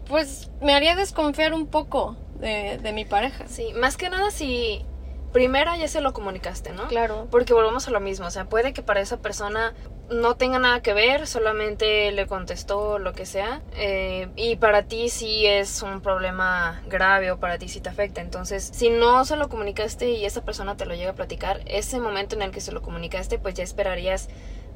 pues, 0.07 0.50
me 0.61 0.75
haría 0.75 0.95
desconfiar 0.95 1.54
un 1.54 1.66
poco 1.66 2.16
de, 2.38 2.78
de 2.78 2.92
mi 2.92 3.07
pareja. 3.07 3.47
Sí, 3.49 3.73
más 3.75 3.97
que 3.97 4.11
nada 4.11 4.30
si 4.30 4.85
primero 5.32 5.75
ya 5.76 5.88
se 5.88 6.00
lo 6.00 6.12
comunicaste, 6.12 6.72
¿no? 6.72 6.88
Claro. 6.88 7.28
Porque 7.30 7.54
volvemos 7.54 7.87
a 7.88 7.90
lo 7.90 8.00
mismo, 8.00 8.26
o 8.26 8.30
sea, 8.30 8.46
puede 8.46 8.72
que 8.72 8.82
para 8.82 9.00
esa 9.00 9.18
persona 9.18 9.75
no 10.10 10.34
tenga 10.37 10.58
nada 10.58 10.82
que 10.82 10.92
ver, 10.92 11.26
solamente 11.26 12.10
le 12.10 12.26
contestó 12.26 12.99
lo 12.99 13.12
que 13.12 13.26
sea, 13.26 13.62
eh, 13.76 14.28
y 14.34 14.56
para 14.56 14.82
ti 14.82 15.08
sí 15.08 15.46
es 15.46 15.82
un 15.82 16.00
problema 16.00 16.82
grave 16.88 17.30
o 17.30 17.38
para 17.38 17.58
ti 17.58 17.68
sí 17.68 17.80
te 17.80 17.88
afecta. 17.88 18.20
Entonces, 18.20 18.70
si 18.72 18.90
no 18.90 19.25
se 19.25 19.37
lo 19.37 19.49
comunicaste 19.49 20.10
y 20.10 20.25
esa 20.25 20.44
persona 20.44 20.76
te 20.76 20.84
lo 20.84 20.94
llega 20.94 21.12
a 21.12 21.14
platicar, 21.14 21.60
ese 21.66 22.00
momento 22.00 22.34
en 22.34 22.42
el 22.42 22.50
que 22.50 22.60
se 22.60 22.72
lo 22.72 22.82
comunicaste, 22.82 23.38
pues 23.38 23.54
ya 23.54 23.62
esperarías 23.62 24.28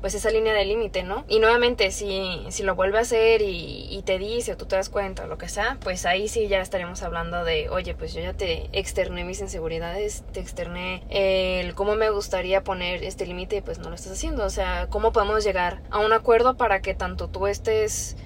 pues 0.05 0.13
esa 0.13 0.31
línea 0.31 0.53
de 0.53 0.67
límite, 0.67 1.03
¿no? 1.03 1.25
Y 1.29 1.39
nuevamente, 1.39 1.91
si, 1.91 2.45
si 2.51 2.63
lo 2.63 2.75
vuelve 2.75 2.99
a 2.99 3.01
hacer 3.01 3.41
y, 3.41 3.87
y 3.89 4.03
te 4.03 4.19
dice 4.19 4.53
o 4.53 4.57
tú 4.59 4.67
te 4.67 4.77
das 4.77 4.91
cuenta 4.91 5.25
o 5.25 5.29
lo 5.29 5.39
que 5.39 5.49
sea, 5.49 5.79
pues 5.81 6.05
ahí 6.05 6.29
sí 6.29 6.47
ya 6.47 6.61
estaremos 6.61 7.03
hablando 7.03 7.43
de, 7.43 7.71
oye, 7.71 7.95
pues 7.95 8.13
yo 8.13 8.21
ya 8.21 8.35
te 8.35 8.69
externé 8.75 9.25
mis 9.25 9.41
inseguridades, 9.41 10.23
te 10.31 10.41
externé 10.41 11.05
el 11.09 11.75
cómo 11.75 11.97
me 11.97 12.11
gustaría 12.11 12.63
poner 12.63 13.03
este 13.03 13.25
límite, 13.25 13.63
pues 13.63 13.79
no 13.79 13.89
lo 13.89 13.95
estás 13.95 14.13
haciendo. 14.13 14.45
O 14.45 14.51
sea, 14.51 14.89
cómo 14.91 15.11
podemos 15.11 15.43
llegar 15.43 15.81
a 15.89 16.01
un 16.01 16.13
acuerdo 16.13 16.59
para 16.59 16.83
que 16.83 16.95
tanto 16.95 17.29
tú 17.29 17.47
estés 17.47 18.19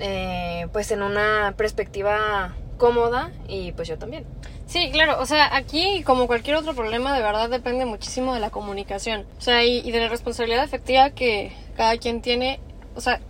eh, 0.00 0.66
pues 0.72 0.90
en 0.90 1.04
una 1.04 1.54
perspectiva 1.56 2.56
cómoda 2.78 3.30
y 3.46 3.70
pues 3.70 3.86
yo 3.86 3.96
también. 3.96 4.26
Sí, 4.66 4.90
claro, 4.90 5.20
o 5.20 5.26
sea, 5.26 5.54
aquí 5.54 6.02
como 6.04 6.26
cualquier 6.26 6.56
otro 6.56 6.74
problema 6.74 7.14
de 7.14 7.22
verdad 7.22 7.50
depende 7.50 7.84
muchísimo 7.84 8.32
de 8.34 8.40
la 8.40 8.50
comunicación, 8.50 9.26
o 9.38 9.40
sea, 9.40 9.64
y, 9.64 9.78
y 9.80 9.90
de 9.92 10.00
la 10.00 10.08
responsabilidad 10.08 10.64
efectiva 10.64 11.10
que 11.10 11.52
cada 11.76 11.96
quien 11.98 12.22
tiene, 12.22 12.58
o 12.96 13.00
sea, 13.00 13.20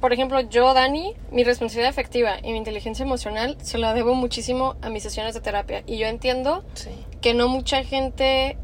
por 0.00 0.12
ejemplo, 0.12 0.40
yo, 0.40 0.72
Dani, 0.74 1.14
mi 1.32 1.42
responsabilidad 1.44 1.90
efectiva 1.90 2.36
y 2.42 2.52
mi 2.52 2.58
inteligencia 2.58 3.02
emocional 3.04 3.56
se 3.60 3.78
la 3.78 3.92
debo 3.94 4.14
muchísimo 4.14 4.76
a 4.80 4.88
mis 4.90 5.02
sesiones 5.02 5.34
de 5.34 5.40
terapia 5.40 5.82
y 5.86 5.98
yo 5.98 6.06
entiendo 6.06 6.62
Sí. 6.74 6.90
que 7.20 7.34
no 7.34 7.48
mucha 7.48 7.82
gente 7.82 8.56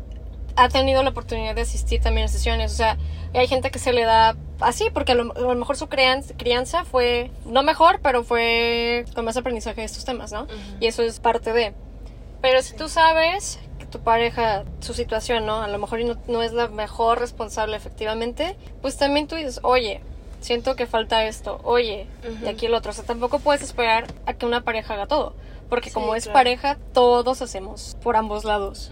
ha 0.57 0.69
tenido 0.69 1.03
la 1.03 1.11
oportunidad 1.11 1.57
de 1.57 1.63
asistir 1.63 2.01
también 2.01 2.27
a 2.27 2.29
sesiones. 2.29 2.73
O 2.73 2.77
sea, 2.77 2.97
hay 3.35 3.49
gente 3.49 3.73
que 3.73 3.81
se 3.81 3.93
le 3.93 4.05
da 4.05 4.37
así, 4.61 4.85
porque 4.95 5.11
a 5.11 5.15
lo, 5.17 5.35
a 5.37 5.41
lo 5.41 5.55
mejor 5.57 5.77
su 5.77 5.89
crianza, 5.89 6.85
fue, 6.85 7.33
no 7.45 7.65
mejor, 7.65 7.99
pero 8.01 8.23
fue 8.23 9.05
con 9.17 9.25
más 9.25 9.37
aprendizaje 9.37 9.81
de 9.81 9.87
estos 9.87 10.05
temas, 10.05 10.31
¿no? 10.31 10.47
Y 10.79 10.87
eso 10.87 11.03
es 11.03 11.19
parte 11.19 11.53
de. 11.53 11.75
Pero 12.45 12.61
si 12.61 12.77
tú 12.77 12.91
sabes 12.91 13.59
que 13.79 13.87
tu 13.87 14.01
pareja, 14.01 14.65
su 14.81 14.93
situación, 14.93 15.47
¿no? 15.47 15.63
A 15.63 15.69
lo 15.69 15.79
mejor 15.79 16.05
no, 16.05 16.19
no 16.29 16.43
es 16.43 16.53
la 16.53 16.69
mejor 16.69 17.19
responsable 17.19 17.75
efectivamente, 17.75 18.55
pues 18.83 18.99
también 18.99 19.27
tú 19.27 19.35
dices, 19.35 19.61
oye, 19.63 20.03
siento 20.43 20.77
que 20.77 20.87
falta 20.87 21.25
esto, 21.25 21.59
oye, 21.65 22.07
y 22.43 22.47
aquí 22.47 22.67
el 22.67 22.75
otro. 22.75 22.91
O 22.91 22.95
sea, 22.95 23.03
tampoco 23.03 23.39
puedes 23.39 23.63
esperar 23.63 24.13
a 24.27 24.35
que 24.35 24.45
una 24.45 24.61
pareja 24.61 24.93
haga 24.93 25.07
todo. 25.07 25.33
Porque 25.71 25.89
Sí, 25.89 25.95
como 25.95 26.15
es 26.15 26.25
claro. 26.25 26.35
pareja, 26.35 26.77
todos 26.93 27.41
hacemos 27.41 27.97
por 28.03 28.15
ambos 28.15 28.45
lados. 28.45 28.91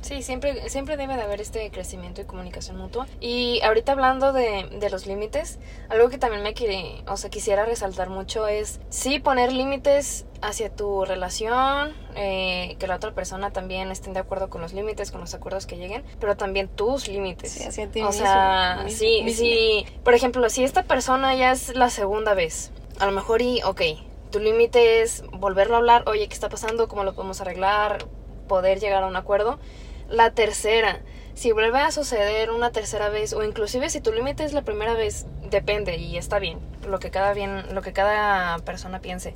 Sí, 0.00 0.22
siempre, 0.22 0.68
siempre 0.70 0.96
debe 0.96 1.16
de 1.16 1.22
haber 1.22 1.40
este 1.40 1.70
crecimiento 1.70 2.20
y 2.20 2.24
comunicación 2.24 2.76
mutua. 2.76 3.06
Y 3.20 3.60
ahorita 3.62 3.92
hablando 3.92 4.32
de, 4.32 4.68
de 4.70 4.90
los 4.90 5.06
límites, 5.06 5.58
algo 5.88 6.08
que 6.08 6.18
también 6.18 6.42
me 6.42 6.54
quiere, 6.54 7.02
o 7.08 7.16
sea, 7.16 7.30
quisiera 7.30 7.64
resaltar 7.64 8.08
mucho 8.08 8.46
es 8.46 8.80
sí 8.90 9.18
poner 9.18 9.52
límites 9.52 10.24
hacia 10.40 10.70
tu 10.70 11.04
relación, 11.04 11.94
eh, 12.14 12.76
que 12.78 12.86
la 12.86 12.96
otra 12.96 13.12
persona 13.12 13.50
también 13.50 13.90
estén 13.90 14.12
de 14.12 14.20
acuerdo 14.20 14.48
con 14.50 14.60
los 14.60 14.72
límites, 14.72 15.10
con 15.10 15.20
los 15.20 15.34
acuerdos 15.34 15.66
que 15.66 15.76
lleguen, 15.76 16.04
pero 16.20 16.36
también 16.36 16.68
tus 16.68 17.08
límites. 17.08 17.50
Sí, 17.52 17.64
hacia 17.64 17.90
ti 17.90 18.00
o 18.00 18.06
mismo, 18.06 18.22
sea, 18.22 18.84
sí, 18.88 19.22
mismo. 19.24 19.44
sí. 19.44 19.86
Por 20.04 20.14
ejemplo, 20.14 20.48
si 20.48 20.64
esta 20.64 20.84
persona 20.84 21.34
ya 21.34 21.52
es 21.52 21.74
la 21.74 21.90
segunda 21.90 22.34
vez, 22.34 22.70
a 23.00 23.06
lo 23.06 23.12
mejor 23.12 23.42
y, 23.42 23.62
ok, 23.62 23.82
tu 24.30 24.38
límite 24.38 25.02
es 25.02 25.24
volverlo 25.32 25.74
a 25.74 25.78
hablar, 25.78 26.04
oye, 26.06 26.28
¿qué 26.28 26.34
está 26.34 26.48
pasando? 26.48 26.88
¿Cómo 26.88 27.04
lo 27.04 27.14
podemos 27.14 27.40
arreglar? 27.40 28.06
Poder 28.46 28.80
llegar 28.80 29.02
a 29.02 29.06
un 29.06 29.16
acuerdo. 29.16 29.58
La 30.08 30.30
tercera, 30.30 31.00
si 31.34 31.52
vuelve 31.52 31.78
a 31.78 31.90
suceder 31.90 32.50
una 32.50 32.72
tercera 32.72 33.10
vez, 33.10 33.34
o 33.34 33.44
inclusive 33.44 33.90
si 33.90 34.00
tu 34.00 34.12
límite 34.12 34.42
es 34.42 34.54
la 34.54 34.62
primera 34.62 34.94
vez, 34.94 35.26
depende 35.50 35.96
y 35.96 36.16
está 36.16 36.38
bien, 36.38 36.58
lo 36.86 36.98
que 36.98 37.10
cada 37.10 37.34
bien, 37.34 37.74
lo 37.74 37.82
que 37.82 37.92
cada 37.92 38.58
persona 38.60 39.00
piense. 39.00 39.34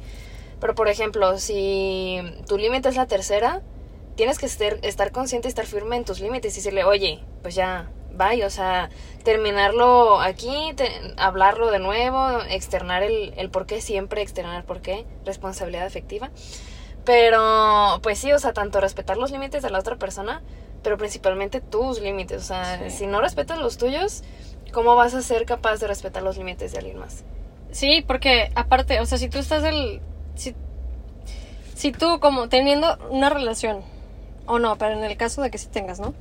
Pero 0.60 0.74
por 0.74 0.88
ejemplo, 0.88 1.38
si 1.38 2.20
tu 2.48 2.56
límite 2.56 2.88
es 2.88 2.96
la 2.96 3.06
tercera, 3.06 3.60
tienes 4.16 4.38
que 4.38 4.46
estar, 4.46 4.78
estar 4.82 5.12
consciente 5.12 5.48
y 5.48 5.50
estar 5.50 5.66
firme 5.66 5.96
en 5.96 6.04
tus 6.04 6.20
límites 6.20 6.54
y 6.54 6.56
decirle, 6.56 6.84
oye, 6.84 7.20
pues 7.42 7.54
ya, 7.54 7.90
bye, 8.12 8.44
o 8.44 8.50
sea, 8.50 8.88
terminarlo 9.24 10.20
aquí, 10.20 10.74
hablarlo 11.18 11.70
de 11.70 11.80
nuevo, 11.80 12.40
externar 12.48 13.02
el, 13.02 13.34
el 13.36 13.50
por 13.50 13.66
qué 13.66 13.80
siempre, 13.80 14.22
externar 14.22 14.64
por 14.64 14.80
qué, 14.80 15.04
responsabilidad 15.24 15.86
afectiva. 15.86 16.30
Pero, 17.04 17.99
pues 18.02 18.18
sí, 18.18 18.32
o 18.32 18.38
sea, 18.38 18.52
tanto 18.52 18.80
respetar 18.80 19.16
los 19.16 19.30
límites 19.30 19.62
de 19.62 19.71
la 19.71 19.78
otra 19.80 19.97
persona, 19.97 20.42
pero 20.82 20.97
principalmente 20.97 21.61
tus 21.61 22.00
límites. 22.00 22.42
O 22.42 22.47
sea, 22.47 22.78
Sí. 22.88 22.90
si 22.99 23.06
no 23.06 23.21
respetas 23.21 23.59
los 23.59 23.76
tuyos, 23.76 24.23
¿cómo 24.73 24.94
vas 24.94 25.14
a 25.14 25.23
ser 25.23 25.44
capaz 25.44 25.78
de 25.78 25.87
respetar 25.88 26.23
los 26.23 26.37
límites 26.37 26.73
de 26.73 26.78
alguien 26.78 26.99
más? 26.99 27.25
Sí, 27.73 28.04
porque 28.06 28.52
aparte, 28.54 29.00
o 29.00 29.06
sea, 29.06 29.18
si 29.18 29.28
tú 29.28 29.38
estás 29.38 29.62
del... 29.62 30.00
Si, 30.35 30.54
si 31.75 31.90
tú 31.90 32.21
como 32.21 32.49
teniendo 32.49 32.97
una 33.11 33.30
relación, 33.30 33.82
o 34.47 34.59
no, 34.59 34.76
pero 34.78 34.92
en 34.97 35.02
el 35.04 35.16
caso 35.16 35.42
de 35.42 35.50
que 35.50 35.59
sí 35.59 35.66
tengas, 35.68 35.99
¿no? 35.99 36.14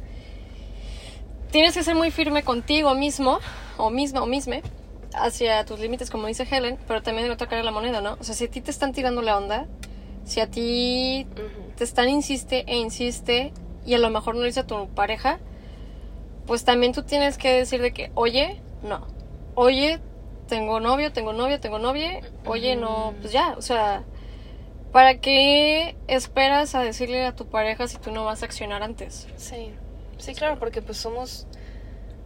Tienes 1.51 1.73
que 1.75 1.83
ser 1.83 1.95
muy 1.95 2.11
firme 2.11 2.43
contigo 2.43 2.95
mismo, 2.95 3.39
o 3.77 3.89
misma, 3.89 4.23
o 4.23 4.25
misme, 4.25 4.63
hacia 5.13 5.65
tus 5.65 5.79
límites, 5.79 6.09
como 6.09 6.27
dice 6.27 6.47
Helen, 6.49 6.79
pero 6.87 7.03
también 7.03 7.25
en 7.27 7.33
otra 7.33 7.47
cara 7.47 7.57
de 7.57 7.65
la 7.65 7.71
moneda, 7.71 7.99
¿no? 8.01 8.17
O 8.19 8.23
sea, 8.23 8.33
si 8.33 8.45
a 8.45 8.49
ti 8.49 8.61
te 8.61 8.71
están 8.71 8.93
tirando 8.93 9.21
la 9.21 9.37
onda, 9.37 9.67
si 10.23 10.39
a 10.39 10.49
ti 10.49 11.27
te 11.75 11.83
están 11.83 12.09
insiste 12.09 12.63
e 12.67 12.77
insiste 12.77 13.53
y 13.85 13.93
a 13.93 13.99
lo 13.99 14.09
mejor 14.09 14.35
no 14.35 14.41
lo 14.41 14.45
dice 14.47 14.63
tu 14.63 14.87
pareja, 14.89 15.39
pues 16.45 16.63
también 16.63 16.93
tú 16.93 17.03
tienes 17.03 17.37
que 17.37 17.53
decir 17.53 17.81
de 17.81 17.93
que, 17.93 18.11
oye, 18.15 18.61
no, 18.83 19.07
oye, 19.55 19.99
tengo 20.47 20.79
novio, 20.79 21.11
tengo 21.13 21.33
novia, 21.33 21.59
tengo 21.59 21.79
novia, 21.79 22.21
oye, 22.45 22.75
no, 22.75 23.13
pues 23.21 23.31
ya, 23.31 23.55
o 23.57 23.61
sea, 23.61 24.03
¿para 24.91 25.19
qué 25.19 25.95
esperas 26.07 26.75
a 26.75 26.81
decirle 26.81 27.25
a 27.25 27.35
tu 27.35 27.47
pareja 27.47 27.87
si 27.87 27.97
tú 27.97 28.11
no 28.11 28.25
vas 28.25 28.41
a 28.41 28.45
accionar 28.45 28.83
antes? 28.83 29.27
Sí, 29.37 29.73
sí, 30.17 30.33
claro, 30.35 30.59
porque 30.59 30.81
pues 30.81 30.97
somos, 30.97 31.47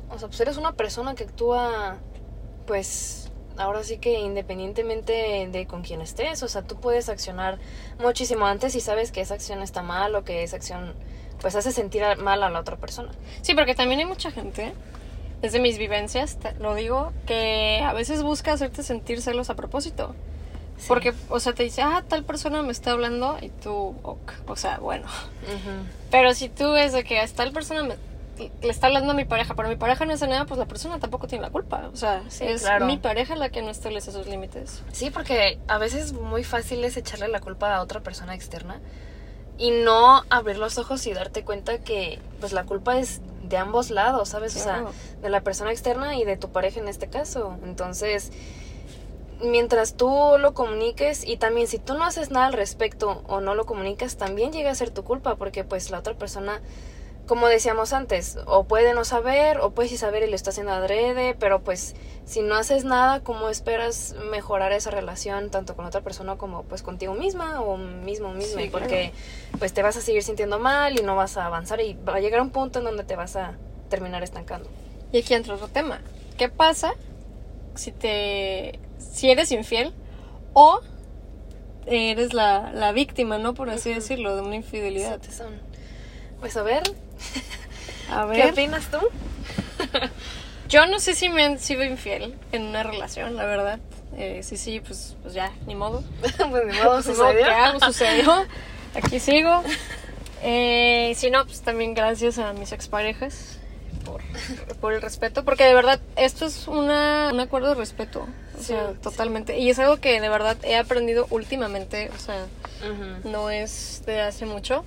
o 0.10 0.18
sea, 0.18 0.28
pues 0.28 0.40
eres 0.42 0.58
una 0.58 0.74
persona 0.74 1.14
que 1.16 1.26
actúa, 1.26 1.98
pues, 2.66 3.25
ahora 3.58 3.84
sí 3.84 3.98
que 3.98 4.20
independientemente 4.20 5.48
de 5.52 5.68
con 5.68 5.82
quién 5.82 6.02
estés, 6.02 6.42
o 6.44 6.48
sea, 6.48 6.62
tú 6.64 6.76
puedes 6.80 7.10
accionar 7.10 7.58
muchísimo 8.00 8.46
antes 8.46 8.76
y 8.76 8.82
sabes 8.82 9.12
que 9.12 9.22
esa 9.22 9.34
acción 9.36 9.62
está 9.62 9.82
mal 9.82 10.16
o 10.16 10.24
que 10.24 10.44
esa 10.44 10.56
acción, 10.58 10.94
pues, 11.42 11.56
hace 11.56 11.72
sentir 11.72 12.04
mal 12.18 12.44
a 12.44 12.50
la 12.50 12.60
otra 12.60 12.78
persona. 12.78 13.12
Sí, 13.42 13.54
porque 13.56 13.76
también 13.76 14.00
hay 14.00 14.06
mucha 14.06 14.32
gente, 14.32 14.74
desde 15.42 15.60
mis 15.60 15.78
vivencias, 15.78 16.38
te- 16.40 16.54
lo 16.56 16.76
digo, 16.76 17.12
que 17.28 17.82
a 17.86 17.94
veces 17.94 18.24
busca 18.24 18.54
hacerte 18.54 18.84
sentir 18.84 19.22
celos 19.22 19.50
a 19.50 19.56
propósito. 19.56 20.16
Sí. 20.78 20.86
Porque, 20.90 21.14
o 21.30 21.40
sea, 21.40 21.54
te 21.54 21.64
dice, 21.64 21.82
ah, 21.84 22.04
tal 22.06 22.24
persona 22.26 22.62
me 22.62 22.74
está 22.74 22.92
hablando 22.92 23.38
y 23.42 23.48
tú, 23.50 23.96
ok, 24.04 24.32
o 24.48 24.56
sea, 24.58 24.80
bueno. 24.80 25.08
Pero 26.12 26.34
si 26.34 26.50
tú 26.50 26.72
ves 26.74 26.92
de 26.92 27.04
que 27.06 27.20
a 27.20 27.28
tal 27.28 27.52
persona 27.54 27.84
me- 27.84 27.96
le 28.38 28.70
está 28.70 28.88
hablando 28.88 29.12
a 29.12 29.16
mi 29.16 29.26
pareja, 29.26 29.56
pero 29.56 29.70
mi 29.70 29.76
pareja 29.76 30.06
no 30.06 30.14
hace 30.14 30.28
nada, 30.28 30.46
pues 30.46 30.60
la 30.60 30.66
persona 30.66 31.00
tampoco 31.00 31.28
tiene 31.28 31.42
la 31.44 31.50
culpa. 31.52 31.90
O 31.94 31.96
sea, 31.96 32.24
Sí, 32.30 32.44
es 32.46 32.62
claro. 32.64 32.86
mi 32.86 32.98
pareja 32.98 33.36
la 33.36 33.50
que 33.50 33.62
no 33.62 33.70
establece 33.70 34.12
sus 34.12 34.28
límites. 34.28 34.84
Sí, 34.92 35.10
porque 35.10 35.60
a 35.68 35.78
veces 35.78 36.14
muy 36.14 36.44
fácil 36.44 36.84
es 36.84 36.98
echarle 36.98 37.28
la 37.28 37.40
culpa 37.40 37.76
a 37.76 37.82
otra 37.82 38.02
persona 38.02 38.36
externa 38.36 38.80
y 39.58 39.72
no 39.72 40.24
abrir 40.30 40.58
los 40.58 40.78
ojos 40.78 41.06
y 41.08 41.14
darte 41.14 41.44
cuenta 41.44 41.78
que 41.80 42.20
pues 42.40 42.52
la 42.52 42.66
culpa 42.66 42.98
es 42.98 43.22
de 43.44 43.58
ambos 43.58 43.90
lados, 43.92 44.30
¿sabes? 44.30 44.54
Claro. 44.56 44.90
O 44.90 44.92
sea, 44.92 45.22
de 45.22 45.30
la 45.30 45.42
persona 45.42 45.72
externa 45.72 46.16
y 46.18 46.26
de 46.26 46.36
tu 46.36 46.50
pareja 46.52 46.80
en 46.80 46.88
este 46.88 47.08
caso. 47.08 47.58
Entonces, 47.64 48.32
mientras 49.42 49.96
tú 49.96 50.10
lo 50.40 50.54
comuniques 50.54 51.26
y 51.28 51.38
también 51.38 51.68
si 51.68 51.78
tú 51.78 51.94
no 51.94 52.06
haces 52.06 52.32
nada 52.32 52.48
al 52.48 52.54
respecto 52.54 53.24
o 53.28 53.42
no 53.42 53.56
lo 53.56 53.66
comunicas, 53.66 54.18
también 54.18 54.52
llega 54.52 54.72
a 54.72 54.76
ser 54.76 54.92
tu 54.92 55.04
culpa 55.04 55.36
porque 55.36 55.64
pues 55.64 55.92
la 55.92 56.00
otra 56.00 56.14
persona 56.16 56.62
como 57.28 57.48
decíamos 57.48 57.94
antes, 57.94 58.38
o 58.46 58.66
puede 58.66 58.94
no 58.94 59.04
saber, 59.04 59.60
o 59.60 59.72
puede 59.72 59.90
sí 59.90 59.98
saber 59.98 60.24
y 60.24 60.30
lo 60.30 60.36
está 60.36 60.52
haciendo 60.52 60.74
adrede, 60.74 61.36
pero 61.40 61.62
pues 61.62 61.96
si 62.26 62.42
no 62.42 62.56
haces 62.56 62.86
nada, 62.86 63.22
¿cómo 63.22 63.50
esperas 63.50 64.16
mejorar 64.30 64.72
esa 64.72 64.92
relación 64.92 65.50
tanto 65.50 65.76
con 65.76 65.86
otra 65.86 66.02
persona 66.02 66.38
como 66.38 66.64
pues 66.64 66.84
contigo 66.84 67.14
misma 67.16 67.62
o 67.62 67.78
mismo 67.78 68.32
mismo? 68.34 68.62
Sí, 68.62 68.70
Porque 68.70 69.12
pues 69.58 69.74
te 69.74 69.82
vas 69.82 69.98
a 69.98 70.02
seguir 70.02 70.24
sintiendo 70.24 70.60
mal 70.60 71.00
y 71.00 71.04
no 71.04 71.16
vas 71.16 71.38
a 71.38 71.46
avanzar 71.46 71.82
y 71.82 71.94
va 71.94 72.16
a 72.16 72.20
llegar 72.20 72.42
un 72.42 72.52
punto 72.52 72.80
en 72.80 72.86
donde 72.86 73.04
te 73.04 73.16
vas 73.16 73.36
a 73.36 73.58
terminar 73.90 74.24
estancando. 74.24 74.70
Y 75.12 75.20
aquí 75.20 75.34
entra 75.34 75.56
otro 75.56 75.68
tema. 75.68 76.02
¿Qué 76.38 76.50
pasa 76.50 76.94
si 77.76 77.92
te 77.92 78.80
si 79.00 79.30
eres 79.32 79.52
infiel 79.52 79.94
o 80.54 80.80
eres 81.86 82.34
la, 82.34 82.72
la 82.74 82.92
víctima, 82.92 83.38
¿no? 83.38 83.54
Por 83.54 83.70
así 83.70 83.94
decirlo, 83.94 84.36
de 84.36 84.42
una 84.42 84.56
infidelidad. 84.56 85.20
Sí, 85.22 85.44
Pues 86.40 86.58
a 86.58 86.64
ver, 86.64 86.84
A 88.12 88.28
¿qué 88.32 88.38
ver, 88.44 88.52
opinas 88.52 88.86
tú? 88.92 89.00
yo 90.70 90.86
no 90.88 91.00
sé 91.00 91.14
si 91.16 91.30
me 91.30 91.44
han 91.44 91.60
sido 91.60 91.84
infiel 91.84 92.36
en 92.52 92.64
una 92.64 92.84
relación, 92.84 93.36
la 93.36 93.46
verdad. 93.46 93.80
Eh, 94.18 94.42
sí, 94.44 94.58
sí, 94.58 94.80
pues, 94.80 95.16
pues 95.22 95.34
ya, 95.34 95.52
ni 95.68 95.76
modo. 95.76 96.04
pues 96.22 96.66
ni 96.68 96.78
modo, 96.84 97.02
sucedió. 97.04 97.46
¿Qué 97.46 97.52
hago? 97.52 97.80
Sucedió. 97.80 98.46
Aquí 98.96 99.20
sigo. 99.20 99.64
Eh, 100.44 101.14
si 101.18 101.30
no, 101.32 101.46
pues 101.46 101.62
también 101.62 101.94
gracias 101.94 102.38
a 102.38 102.54
mis 102.54 102.72
exparejas 102.72 103.58
por, 104.06 104.22
por 104.80 104.94
el 104.94 105.02
respeto. 105.02 105.44
Porque 105.44 105.66
de 105.66 105.74
verdad, 105.74 106.00
esto 106.16 106.46
es 106.46 106.68
una, 106.68 107.32
un 107.34 107.40
acuerdo 107.40 107.70
de 107.70 107.76
respeto. 107.76 108.22
O 108.22 108.60
Sí, 108.60 108.68
sea, 108.68 108.92
sí. 108.92 108.98
totalmente. 109.02 109.58
Y 109.58 109.70
es 109.70 109.80
algo 109.80 109.98
que 109.98 110.22
de 110.22 110.30
verdad 110.30 110.56
he 110.64 110.78
aprendido 110.78 111.28
últimamente. 111.30 112.10
O 112.16 112.20
sea, 112.20 112.46
Ujú. 112.90 113.28
no 113.30 113.50
es 113.50 114.04
de 114.06 114.22
hace 114.22 114.46
mucho. 114.46 114.86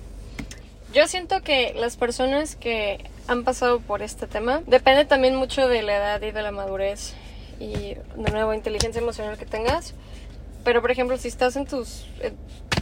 Yo 0.93 1.07
siento 1.07 1.41
que 1.41 1.73
las 1.75 1.97
personas 1.97 2.55
que 2.55 3.09
han 3.27 3.43
pasado 3.43 3.79
por 3.79 4.01
este 4.01 4.25
tema 4.25 4.61
depende 4.65 5.05
también 5.05 5.35
mucho 5.35 5.67
de 5.67 5.83
la 5.83 5.95
edad 5.97 6.21
y 6.21 6.31
de 6.31 6.41
la 6.41 6.51
madurez 6.51 7.13
y 7.59 7.95
de 8.15 8.31
nuevo 8.31 8.53
inteligencia 8.53 8.99
emocional 8.99 9.37
que 9.37 9.45
tengas. 9.45 9.93
Pero 10.63 10.81
por 10.81 10.89
ejemplo, 10.89 11.17
si 11.17 11.27
estás 11.27 11.55
en 11.55 11.67
tus 11.67 12.05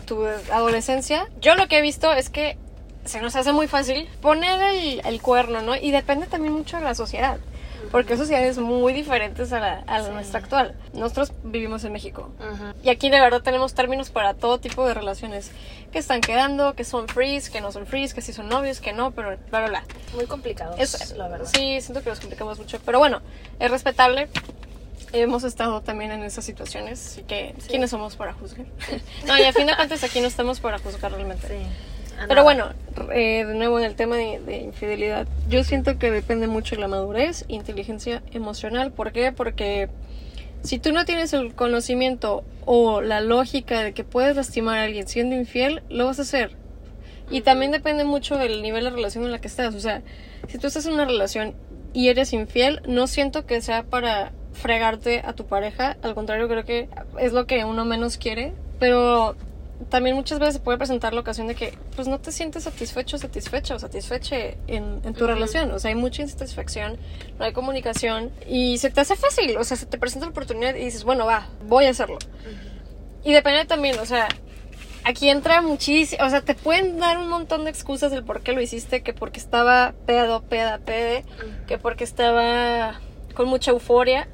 tu 0.06 0.26
adolescencia, 0.26 1.28
yo 1.42 1.56
lo 1.56 1.68
que 1.68 1.80
he 1.80 1.82
visto 1.82 2.14
es 2.14 2.30
que 2.30 2.58
se 3.04 3.20
nos 3.22 3.36
hace 3.36 3.52
muy 3.52 3.68
fácil 3.68 4.08
poner 4.22 4.62
el, 4.74 5.02
el 5.06 5.22
cuerno, 5.22 5.62
¿no? 5.62 5.76
Y 5.76 5.92
depende 5.92 6.28
también 6.28 6.54
mucho 6.54 6.78
de 6.78 6.84
la 6.84 6.96
sociedad. 6.96 7.40
Porque 7.92 8.18
sociedades 8.18 8.58
muy 8.58 8.92
diferentes 8.94 9.54
a 9.54 9.60
la, 9.60 9.80
a 9.88 10.00
la 10.00 10.06
Sí. 10.06 10.12
nuestra 10.12 10.40
actual. 10.40 10.76
Nosotros 10.94 11.34
vivimos 11.44 11.84
en 11.84 11.94
México. 11.94 12.32
Ujú. 12.40 12.74
Y 12.84 12.90
aquí 12.90 13.10
de 13.10 13.20
verdad 13.20 13.42
tenemos 13.42 13.74
términos 13.74 14.10
para 14.10 14.34
todo 14.34 14.60
tipo 14.60 14.86
de 14.88 14.94
relaciones. 14.94 15.52
Que 15.92 16.00
están 16.00 16.20
quedando, 16.22 16.74
que 16.74 16.84
son 16.84 17.08
frees, 17.08 17.50
que 17.50 17.62
no 17.62 17.72
son 17.72 17.86
frees, 17.88 18.14
que 18.14 18.22
sí 18.22 18.34
son 18.34 18.50
novios, 18.50 18.82
que 18.82 18.92
no, 18.94 19.12
pero 19.12 19.38
bla, 19.50 19.60
bla, 19.62 19.68
bla. 19.70 19.84
Muy 20.16 20.26
complicado, 20.26 20.76
Es, 20.78 21.12
la 21.16 21.28
verdad. 21.30 21.48
Sí, 21.52 21.80
siento 21.82 22.04
que 22.04 22.10
nos 22.10 22.20
complicamos 22.20 22.60
mucho. 22.60 22.80
Pero 22.86 23.00
bueno, 23.00 23.22
es 23.60 23.72
respetable. 23.72 24.28
Hemos 25.14 25.46
estado 25.46 25.80
también 25.82 26.12
en 26.12 26.24
esas 26.24 26.44
situaciones, 26.44 27.00
así 27.08 27.22
que 27.24 27.56
Sí. 27.60 27.70
¿quiénes 27.70 27.90
somos 27.90 28.18
para 28.18 28.34
juzgar? 28.34 28.66
no, 29.26 29.38
y 29.38 29.44
a 29.44 29.54
fin 29.54 29.66
de 29.68 29.76
cuentas 29.76 30.04
aquí 30.04 30.20
no 30.20 30.28
estamos 30.28 30.60
para 30.60 30.78
juzgar 30.80 31.14
realmente. 31.14 31.48
Sí. 31.48 31.54
Ah, 32.20 32.26
Pero 32.28 32.44
bueno, 32.44 32.68
eh, 33.14 33.46
de 33.46 33.54
nuevo 33.56 33.80
en 33.80 33.86
el 33.86 33.96
tema 33.96 34.16
de, 34.16 34.40
de 34.40 34.58
infidelidad, 34.58 35.28
yo 35.50 35.64
siento 35.64 35.98
que 35.98 36.12
depende 36.12 36.48
mucho 36.48 36.76
de 36.76 36.82
la 36.82 36.88
madurez, 36.88 37.46
inteligencia 37.48 38.24
emocional. 38.32 38.92
¿Por 38.92 39.12
qué? 39.12 39.32
Porque 39.32 39.90
si 40.64 40.80
tú 40.80 40.92
no 40.92 41.06
tienes 41.06 41.34
el 41.34 41.54
conocimiento 41.56 42.44
o 42.66 43.02
la 43.02 43.22
lógica 43.22 43.82
de 43.82 43.94
que 43.94 44.04
puedes 44.04 44.36
lastimar 44.36 44.78
a 44.78 44.84
alguien 44.84 45.08
siendo 45.08 45.36
infiel, 45.36 45.82
lo 45.90 46.06
vas 46.06 46.20
a 46.20 46.24
hacer. 46.24 46.52
Y 47.30 47.42
también 47.42 47.72
depende 47.72 48.04
mucho 48.04 48.38
del 48.38 48.62
nivel 48.62 48.86
de 48.86 48.90
relación 48.90 49.24
en 49.26 49.32
la 49.32 49.40
que 49.40 49.48
estás. 49.48 49.76
O 49.76 49.80
sea, 49.80 50.02
si 50.48 50.58
tú 50.58 50.68
estás 50.68 50.86
en 50.86 50.94
una 50.94 51.06
relación 51.06 51.56
y 51.94 52.10
eres 52.10 52.34
infiel, 52.34 52.82
no 52.88 53.08
siento 53.08 53.46
que 53.46 53.62
sea 53.62 53.84
para 53.84 54.32
fregarte 54.54 55.22
a 55.24 55.34
tu 55.34 55.46
pareja, 55.46 55.98
al 56.02 56.16
contrario 56.16 56.48
creo 56.48 56.66
que 56.66 56.90
es 57.20 57.32
lo 57.32 57.46
que 57.46 57.64
uno 57.64 57.86
menos 57.86 58.18
quiere, 58.18 58.54
pero 58.80 59.36
también 59.90 60.16
muchas 60.16 60.40
veces 60.40 60.56
se 60.56 60.60
puede 60.60 60.78
presentar 60.78 61.14
la 61.14 61.22
ocasión 61.22 61.48
de 61.48 61.56
que 61.56 61.78
pues 61.96 62.08
no 62.08 62.20
te 62.20 62.32
sientes 62.32 62.64
satisfecho, 62.64 63.18
satisfecha 63.18 63.76
o 63.76 63.80
satisfeche 63.80 64.58
en, 64.68 65.02
en 65.04 65.14
tu 65.14 65.24
Ujú. 65.24 65.34
relación, 65.34 65.72
o 65.72 65.80
sea, 65.80 65.90
hay 65.90 65.96
mucha 65.96 66.22
insatisfacción, 66.24 66.98
no 67.38 67.46
hay 67.46 67.54
comunicación 67.54 68.32
y 68.48 68.78
se 68.80 68.90
te 68.90 69.02
hace 69.02 69.16
fácil, 69.16 69.56
o 69.58 69.64
sea, 69.64 69.78
se 69.78 69.86
te 69.86 69.98
presenta 69.98 70.26
la 70.26 70.32
oportunidad 70.32 70.76
y 70.76 70.84
dices, 70.84 71.04
bueno, 71.04 71.26
va, 71.26 71.48
voy 71.64 71.86
a 71.86 71.92
hacerlo. 71.92 72.18
Y 73.24 73.34
depende 73.34 73.66
también, 73.66 74.00
o 74.00 74.06
sea, 74.06 74.28
aquí 75.04 75.30
entra 75.30 75.62
muchísimo, 75.62 76.26
o 76.26 76.30
sea, 76.30 76.42
te 76.42 76.56
pueden 76.56 76.98
dar 77.00 77.18
un 77.18 77.30
montón 77.30 77.64
de 77.64 77.70
excusas 77.70 78.12
del 78.12 78.24
por 78.24 78.42
qué 78.42 78.54
lo 78.54 78.62
hiciste, 78.62 79.04
que 79.04 79.14
porque 79.14 79.40
estaba 79.40 79.94
pedo, 80.06 80.42
peda, 80.44 80.80
pede, 80.80 81.24
que 81.68 81.78
porque 81.78 82.04
estaba 82.04 83.00
con 83.36 83.48
mucha 83.48 83.72
euforia 83.72 84.28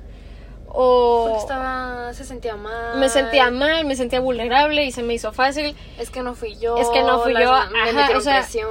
o 0.75 1.25
Porque 1.27 1.39
estaba, 1.39 2.13
se 2.13 2.25
sentía 2.25 2.55
mal. 2.55 2.97
me 2.97 3.07
sentía 3.07 3.51
mal, 3.51 3.85
me 3.85 3.95
sentía 3.95 4.19
vulnerable 4.19 4.83
y 4.85 4.91
se 4.91 5.03
me 5.03 5.13
hizo 5.13 5.31
fácil. 5.31 5.75
Es 5.99 6.09
que 6.09 6.21
no 6.23 6.33
fui 6.33 6.57
yo. 6.57 6.77
Es 6.77 6.89
que 6.89 7.03
no 7.03 7.21
fui 7.21 7.33
yo, 7.33 7.39
Me 7.71 7.79
ajá, 7.81 7.91
metieron 7.93 8.17
o 8.17 8.21
sea, 8.21 8.39
presión. 8.39 8.69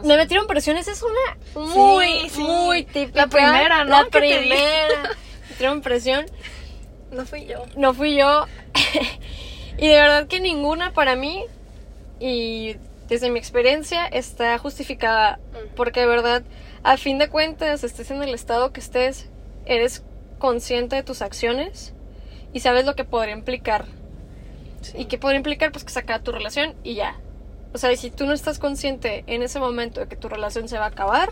o 0.00 0.02
Me 0.04 0.16
metieron 0.16 0.46
presión, 0.48 0.76
esa 0.76 0.90
es 0.90 1.02
una 1.02 1.64
muy, 1.74 2.06
Sí, 2.22 2.28
sí. 2.30 2.40
muy 2.42 2.84
típica. 2.84 3.20
La 3.20 3.26
primera, 3.28 3.84
¿no? 3.84 4.02
La 4.02 4.04
primera. 4.06 4.56
Me 5.42 5.48
metieron 5.50 5.80
presión. 5.80 6.26
No 7.12 7.24
fui 7.24 7.46
yo. 7.46 7.62
no 7.76 7.94
fui 7.94 8.16
yo. 8.16 8.46
y 9.78 9.86
de 9.88 9.94
verdad 9.94 10.26
que 10.26 10.40
ninguna 10.40 10.92
para 10.92 11.14
mí, 11.16 11.44
y 12.20 12.76
desde 13.08 13.30
mi 13.30 13.38
experiencia, 13.38 14.06
está 14.06 14.58
justificada. 14.58 15.38
Porque 15.76 16.00
de 16.00 16.06
verdad, 16.06 16.42
a 16.82 16.96
fin 16.96 17.18
de 17.18 17.28
cuentas, 17.28 17.84
estés 17.84 18.10
en 18.10 18.22
el 18.22 18.34
estado 18.34 18.72
que 18.72 18.80
estés, 18.80 19.28
eres 19.66 20.02
consciente 20.38 20.96
de 20.96 21.02
tus 21.02 21.22
acciones 21.22 21.92
y 22.52 22.60
sabes 22.60 22.86
lo 22.86 22.94
que 22.94 23.04
podría 23.04 23.34
implicar. 23.34 23.86
¿Y 24.94 25.06
qué 25.06 25.18
podría 25.18 25.38
implicar? 25.38 25.72
Pues 25.72 25.84
que 25.84 25.90
se 25.90 25.98
acaba 25.98 26.22
tu 26.22 26.32
relación 26.32 26.74
y 26.82 26.94
ya. 26.94 27.16
O 27.74 27.78
sea, 27.78 27.92
y 27.92 27.96
si 27.96 28.10
tú 28.10 28.26
no 28.26 28.32
estás 28.32 28.58
consciente 28.58 29.24
en 29.26 29.42
ese 29.42 29.60
momento 29.60 30.00
de 30.00 30.08
que 30.08 30.16
tu 30.16 30.28
relación 30.28 30.68
se 30.68 30.78
va 30.78 30.86
a 30.86 30.88
acabar, 30.88 31.30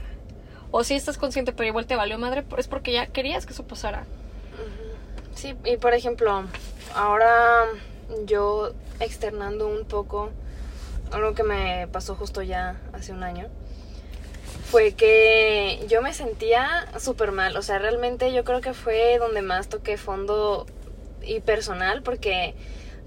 o 0.70 0.84
si 0.84 0.94
estás 0.94 1.16
consciente 1.16 1.52
pero 1.52 1.68
igual 1.68 1.86
te 1.86 1.96
valió 1.96 2.18
madre, 2.18 2.44
es 2.58 2.68
porque 2.68 2.92
ya 2.92 3.06
querías 3.06 3.46
que 3.46 3.52
eso 3.52 3.66
pasara. 3.66 4.04
Sí, 5.34 5.54
y 5.64 5.76
por 5.76 5.94
ejemplo, 5.94 6.44
ahora 6.94 7.66
yo 8.25 8.72
externando 9.00 9.68
un 9.68 9.84
poco 9.84 10.30
algo 11.12 11.34
que 11.34 11.42
me 11.42 11.88
pasó 11.88 12.14
justo 12.14 12.42
ya 12.42 12.80
hace 12.92 13.12
un 13.12 13.22
año, 13.22 13.48
fue 14.70 14.92
que 14.92 15.85
yo 15.88 16.02
me 16.02 16.12
sentía 16.12 16.88
súper 16.99 17.32
mal. 17.32 17.56
O 17.56 17.62
sea, 17.62 17.78
realmente 17.78 18.32
yo 18.32 18.44
creo 18.44 18.61
que 18.61 18.75
fue 18.75 19.18
donde 19.18 19.42
más 19.42 19.68
toqué 19.68 19.96
fondo 19.96 20.66
y 21.23 21.40
personal, 21.40 22.02
porque 22.02 22.54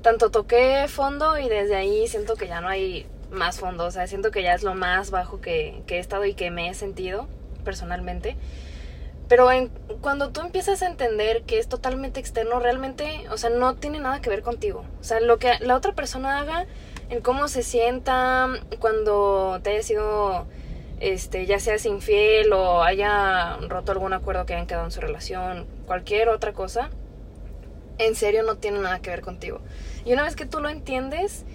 tanto 0.01 0.31
toqué 0.31 0.85
fondo 0.87 1.37
y 1.37 1.49
desde 1.49 1.75
ahí 1.75 2.07
siento 2.07 2.35
que 2.35 2.47
ya 2.47 2.61
no 2.61 2.69
hay 2.69 3.05
más 3.29 3.59
fondo. 3.59 3.85
O 3.85 3.91
sea, 3.91 4.07
siento 4.07 4.31
que 4.31 4.41
ya 4.41 4.53
es 4.53 4.63
lo 4.63 4.73
más 4.73 5.11
bajo 5.11 5.41
que, 5.41 5.83
que 5.85 5.97
he 5.97 5.99
estado 5.99 6.25
y 6.25 6.33
que 6.33 6.49
me 6.49 6.69
he 6.69 6.73
sentido 6.73 7.27
personalmente. 7.63 8.37
Pero 9.29 9.51
en, 9.51 9.69
cuando 10.01 10.31
tú 10.31 10.41
empiezas 10.41 10.81
a 10.81 10.87
entender 10.87 11.43
que 11.43 11.59
es 11.59 11.69
totalmente 11.69 12.19
externo, 12.19 12.59
realmente, 12.59 13.25
o 13.29 13.37
sea, 13.37 13.51
no 13.51 13.75
tiene 13.75 13.99
nada 13.99 14.21
que 14.21 14.29
ver 14.31 14.41
contigo. 14.41 14.83
O 14.99 15.03
sea, 15.03 15.19
lo 15.19 15.37
que 15.37 15.59
la 15.59 15.75
otra 15.75 15.93
persona 15.93 16.39
haga, 16.39 16.65
en 17.09 17.21
cómo 17.21 17.47
se 17.47 17.61
sienta 17.61 18.49
cuando 18.79 19.59
te 19.61 19.69
haya 19.69 19.83
sido, 19.83 20.47
este, 20.99 21.45
ya 21.45 21.59
seas 21.59 21.85
infiel 21.85 22.51
o 22.53 22.83
haya 22.83 23.57
roto 23.67 23.91
algún 23.91 24.13
acuerdo 24.13 24.45
que 24.45 24.53
hayan 24.53 24.67
quedado 24.67 24.85
en 24.85 24.91
su 24.91 25.01
relación, 25.01 25.65
cualquier 25.85 26.29
otra 26.29 26.53
cosa, 26.53 26.89
en 27.97 28.15
serio 28.15 28.43
no 28.43 28.55
tiene 28.57 28.79
nada 28.79 28.99
que 28.99 29.09
ver 29.09 29.21
contigo. 29.21 29.61
Y 30.05 30.13
una 30.13 30.23
vez 30.23 30.35
que 30.35 30.45
tú 30.45 30.59
lo 30.59 30.69
entiendes, 30.69 31.45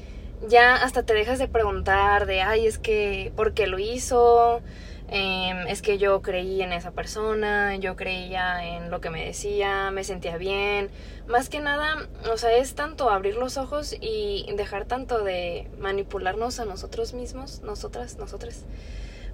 ya 0.49 0.75
hasta 0.75 1.03
te 1.05 1.15
dejas 1.15 1.39
de 1.39 1.49
preguntar 1.49 2.27
de, 2.27 2.43
ay, 2.43 2.67
es 2.67 2.79
que, 2.79 3.33
¿por 3.37 3.55
qué 3.55 3.67
lo 3.67 3.79
hizo? 3.79 4.63
Eh, 5.09 5.53
es 5.69 5.83
que 5.83 5.99
yo 5.99 6.23
creí 6.23 6.63
en 6.63 6.73
esa 6.73 6.91
persona, 6.91 7.77
yo 7.77 7.95
creía 7.95 8.77
en 8.77 8.91
lo 8.91 9.01
que 9.01 9.11
me 9.11 9.25
decía, 9.25 9.91
me 9.91 10.05
sentía 10.05 10.37
bien. 10.39 10.91
Más 11.27 11.49
que 11.49 11.61
nada, 11.61 12.09
o 12.33 12.37
sea, 12.37 12.57
es 12.57 12.75
tanto 12.75 13.11
abrir 13.11 13.37
los 13.37 13.57
ojos 13.57 13.95
y 14.01 14.47
dejar 14.57 14.87
tanto 14.87 15.23
de 15.23 15.71
manipularnos 15.79 16.59
a 16.59 16.65
nosotros 16.65 17.13
mismos, 17.15 17.61
nosotras, 17.63 18.17
nosotras. 18.19 18.65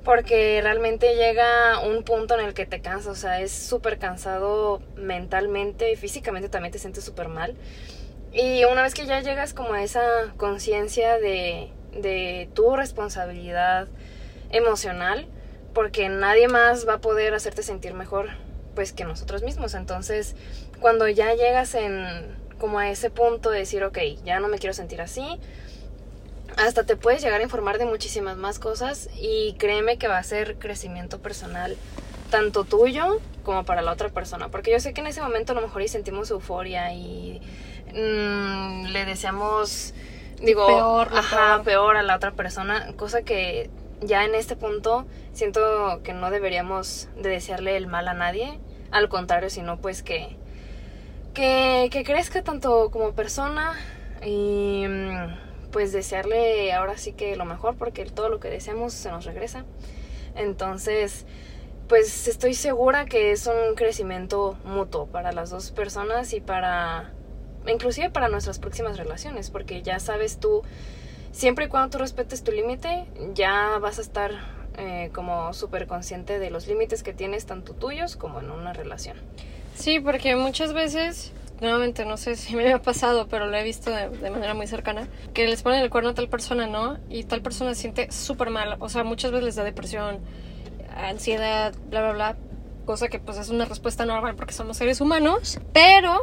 Porque 0.05 0.61
realmente 0.63 1.15
llega 1.15 1.81
un 1.81 2.05
punto 2.05 2.39
en 2.39 2.45
el 2.47 2.55
que 2.55 2.65
te 2.65 2.81
cansas, 2.81 3.07
o 3.07 3.15
sea, 3.15 3.41
es 3.41 3.53
súper 3.53 3.99
cansado 3.99 4.81
mentalmente, 4.97 5.95
físicamente 5.97 6.49
también 6.49 6.73
te 6.73 6.79
sientes 6.79 7.05
súper 7.05 7.29
mal. 7.29 7.55
Y 8.33 8.65
una 8.65 8.83
vez 8.83 8.95
que 8.95 9.07
ya 9.07 9.21
llegas 9.21 9.53
como 9.53 9.75
a 9.75 9.83
esa 9.83 10.03
conciencia 10.37 11.19
de, 11.19 11.71
de 11.93 12.49
tu 12.55 12.77
responsabilidad 12.77 13.89
emocional, 14.51 15.27
porque 15.75 16.09
nadie 16.09 16.49
más 16.49 16.89
va 16.89 16.95
a 16.95 17.01
poder 17.01 17.35
hacerte 17.35 17.63
sentir 17.63 17.95
mejor 17.95 18.31
pues 18.75 18.93
que 18.93 19.05
nosotros 19.05 19.43
mismos. 19.43 19.75
Entonces, 19.75 20.37
cuando 20.81 21.09
ya 21.09 21.35
llegas 21.35 21.75
en 21.75 22.39
como 22.59 22.79
a 22.79 22.91
ese 22.91 23.11
punto 23.11 23.51
de 23.51 23.61
decir, 23.61 23.83
ok, 23.85 23.99
ya 24.25 24.39
no 24.39 24.49
me 24.49 24.59
quiero 24.59 24.75
sentir 24.75 25.01
así, 25.01 25.41
hasta 26.57 26.85
te 26.85 26.97
puedes 26.97 27.23
llegar 27.23 27.41
a 27.41 27.43
informar 27.43 27.79
de 27.79 27.85
muchísimas 27.85 28.37
más 28.37 28.59
cosas 28.59 29.09
y 29.21 29.55
créeme 29.59 29.99
que 29.99 30.09
va 30.09 30.19
a 30.19 30.23
ser 30.23 30.59
crecimiento 30.59 31.21
personal 31.21 31.77
tanto 32.31 32.65
tuyo 32.65 33.19
como 33.43 33.65
para 33.65 33.83
la 33.83 33.93
otra 33.93 34.09
persona, 34.09 34.49
porque 34.49 34.71
yo 34.71 34.81
sé 34.81 34.93
que 34.95 35.01
en 35.01 35.09
ese 35.09 35.21
momento 35.21 35.53
a 35.53 35.55
lo 35.57 35.63
mejor 35.63 35.83
y 35.83 35.89
sentimos 35.89 36.31
euforia 36.31 36.93
y 36.93 37.41
mm, 37.93 38.87
le 38.87 39.05
deseamos 39.05 39.95
digo, 40.41 40.67
Peor, 40.67 41.09
ajá, 41.13 41.63
peor. 41.63 41.65
peor 41.65 41.97
a 41.97 42.03
la 42.03 42.17
otra 42.17 42.33
persona, 42.33 42.93
cosa 42.97 43.23
que 43.23 43.69
ya 44.01 44.25
en 44.25 44.35
este 44.35 44.57
punto 44.57 45.07
siento 45.33 46.01
que 46.03 46.13
no 46.15 46.31
deberíamos 46.31 47.09
de 47.17 47.31
desearle 47.31 47.77
el 47.77 47.87
mal 47.87 48.09
a 48.09 48.15
nadie, 48.15 48.59
al 48.91 49.09
contrario, 49.09 49.51
sino 49.51 49.79
pues 49.79 50.03
que 50.03 50.37
que, 51.35 51.89
que 51.93 52.05
crezca 52.05 52.43
tanto 52.43 52.91
como 52.91 53.13
persona 53.13 53.79
y 54.25 54.85
mm, 54.89 55.50
pues 55.71 55.93
desearle 55.93 56.73
ahora 56.73 56.99
sí 56.99 57.13
que 57.13 57.37
lo 57.37 57.45
mejor 57.45 57.77
porque 57.77 58.05
todo 58.05 58.29
lo 58.29 58.41
que 58.41 58.49
deseamos 58.49 58.93
se 58.93 59.11
nos 59.11 59.25
regresa. 59.25 59.65
Entonces, 60.35 61.27
pues 61.89 62.29
estoy 62.29 62.55
segura 62.55 63.07
que 63.07 63.33
es 63.33 63.47
un 63.47 63.75
crecimiento 63.75 64.57
mutuo 64.65 65.07
para 65.07 65.33
las 65.33 65.51
dos 65.51 65.71
personas 65.73 66.33
y 66.33 66.41
para 66.41 67.13
inclusive 67.67 68.11
para 68.11 68.29
nuestras 68.29 68.59
próximas 68.59 68.97
relaciones, 68.97 69.51
porque 69.51 69.83
ya 69.83 69.99
sabes 69.99 70.39
tú 70.39 70.63
siempre 71.33 71.67
y 71.67 71.69
cuando 71.69 71.91
tú 71.91 71.99
respetes 71.99 72.43
tu 72.43 72.53
límite, 72.53 73.07
ya 73.35 73.79
vas 73.79 73.99
a 73.99 74.03
estar 74.03 74.31
eh, 74.77 75.11
como 75.13 75.53
súper 75.53 75.87
consciente 75.87 76.39
de 76.39 76.51
los 76.51 76.67
límites 76.67 77.03
que 77.03 77.13
tienes, 77.13 77.47
tanto 77.47 77.75
tuyos 77.75 78.17
como 78.17 78.41
en 78.41 78.51
una 78.51 78.73
relación. 78.73 79.17
Sí, 79.75 80.01
porque 80.01 80.37
muchas 80.37 80.73
veces, 80.73 81.33
nuevamente 81.61 82.05
no 82.05 82.16
sé 82.16 82.37
si 82.37 82.57
me 82.57 82.73
ha 82.73 82.83
pasado, 82.83 83.29
pero 83.29 83.46
lo 83.46 83.57
he 83.57 83.62
visto 83.62 83.90
de, 83.90 84.31
manera 84.31 84.55
muy 84.55 84.66
cercana, 84.66 85.09
que 85.35 85.46
les 85.46 85.62
ponen 85.62 85.81
el 85.81 85.90
cuerno 85.90 86.11
a 86.11 86.14
tal 86.14 86.29
persona, 86.29 86.66
¿no? 86.66 86.99
Y 87.09 87.25
tal 87.25 87.42
persona 87.42 87.75
se 87.75 87.83
siente 87.83 88.11
súper 88.12 88.51
mal. 88.51 88.77
O 88.81 88.88
sea, 88.88 89.05
muchas 89.05 89.31
veces 89.31 89.44
les 89.44 89.55
da 89.57 89.64
depresión, 89.64 90.20
ansiedad, 90.96 91.75
bla, 91.88 92.01
bla, 92.01 92.12
bla. 92.12 92.37
Cosa 92.87 93.09
que 93.09 93.20
pues 93.20 93.38
es 93.38 93.51
una 93.51 93.66
respuesta 93.66 94.05
normal 94.05 94.35
porque 94.35 94.53
somos 94.53 94.77
seres 94.77 95.01
humanos. 95.01 95.61
Pero 95.73 96.23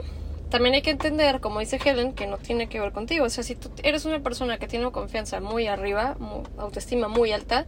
también 0.49 0.75
hay 0.75 0.81
que 0.81 0.91
entender, 0.91 1.39
como 1.39 1.59
dice 1.59 1.79
Helen, 1.83 2.13
que 2.13 2.27
no 2.27 2.37
tiene 2.37 2.67
que 2.67 2.79
ver 2.79 2.91
contigo. 2.91 3.25
O 3.25 3.29
sea, 3.29 3.43
si 3.43 3.55
tú 3.55 3.69
eres 3.83 4.05
una 4.05 4.19
persona 4.19 4.57
que 4.57 4.67
tiene 4.67 4.91
confianza 4.91 5.39
muy 5.39 5.67
arriba, 5.67 6.17
autoestima 6.57 7.07
muy 7.07 7.31
alta, 7.31 7.65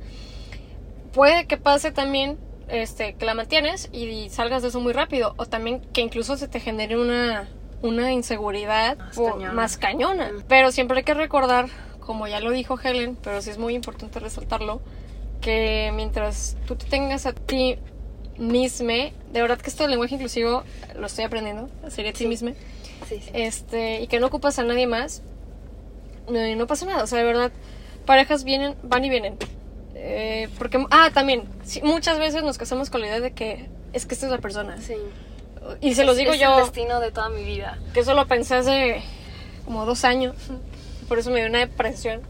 puede 1.13 1.45
que 1.45 1.57
pase 1.57 1.91
también 1.91 2.37
este, 2.69 3.15
que 3.15 3.25
la 3.25 3.33
mantienes 3.33 3.89
y 3.91 4.29
salgas 4.29 4.61
de 4.61 4.69
eso 4.69 4.79
muy 4.79 4.93
rápido. 4.93 5.33
O 5.37 5.45
también 5.45 5.81
que 5.93 6.01
incluso 6.01 6.37
se 6.37 6.47
te 6.47 6.59
genere 6.59 6.97
una, 6.97 7.47
una 7.81 8.11
inseguridad 8.11 8.97
Más 8.97 9.17
o- 9.17 9.25
cañona. 9.31 9.53
más 9.53 9.77
cañona. 9.77 10.31
Mm. 10.31 10.43
Pero 10.47 10.71
siempre 10.71 10.97
hay 10.97 11.03
que 11.03 11.13
recordar, 11.13 11.67
como 11.99 12.27
ya 12.27 12.39
lo 12.39 12.51
dijo 12.51 12.77
Helen, 12.81 13.17
pero 13.21 13.41
sí 13.41 13.49
es 13.49 13.57
muy 13.57 13.73
importante 13.75 14.19
resaltarlo, 14.19 14.81
que 15.41 15.91
mientras 15.95 16.57
tú 16.67 16.75
te 16.75 16.85
tengas 16.85 17.25
a 17.25 17.33
ti 17.33 17.77
misma, 18.37 18.93
de 19.31 19.41
verdad 19.41 19.57
que 19.59 19.69
esto 19.69 19.83
del 19.83 19.91
lenguaje 19.91 20.15
inclusivo 20.15 20.63
lo 20.97 21.05
estoy 21.07 21.25
aprendiendo, 21.25 21.69
sería 21.89 22.11
a 22.11 22.13
ti 22.13 22.19
Sí. 22.19 22.27
misma, 22.27 22.51
Sí, 23.07 23.19
sí. 23.21 23.29
este, 23.33 24.01
y 24.01 24.07
que 24.07 24.19
no 24.19 24.27
ocupas 24.27 24.59
a 24.59 24.63
nadie 24.63 24.87
más, 24.87 25.21
no, 26.29 26.55
no 26.55 26.67
pasa 26.67 26.85
nada. 26.85 27.03
O 27.03 27.07
sea, 27.07 27.19
de 27.19 27.25
verdad, 27.25 27.51
parejas 28.05 28.43
vienen, 28.43 28.75
van 28.83 29.03
y 29.05 29.09
vienen. 29.09 29.37
Eh, 29.95 30.47
porque, 30.57 30.85
ah, 30.91 31.09
también, 31.13 31.43
muchas 31.83 32.19
veces 32.19 32.43
nos 32.43 32.57
casamos 32.57 32.89
con 32.89 33.01
la 33.01 33.07
idea 33.07 33.19
de 33.19 33.31
que 33.31 33.67
es 33.93 34.05
que 34.05 34.13
esta 34.13 34.27
es 34.27 34.31
la 34.31 34.37
persona. 34.37 34.79
Sí. 34.81 34.93
Y 35.81 35.95
se 35.95 36.03
los 36.03 36.13
Es- 36.13 36.19
digo 36.19 36.33
es 36.33 36.39
yo, 36.39 36.57
el 36.57 36.63
destino 36.63 36.99
de 36.99 37.11
toda 37.11 37.29
mi 37.29 37.43
vida. 37.43 37.77
que 37.93 37.99
eso 38.01 38.13
lo 38.13 38.27
pensé 38.27 38.55
hace 38.55 39.01
como 39.65 39.85
dos 39.85 40.03
años. 40.05 40.35
Por 41.07 41.17
eso 41.19 41.31
me 41.31 41.39
dio 41.39 41.49
una 41.49 41.59
depresión. 41.59 42.21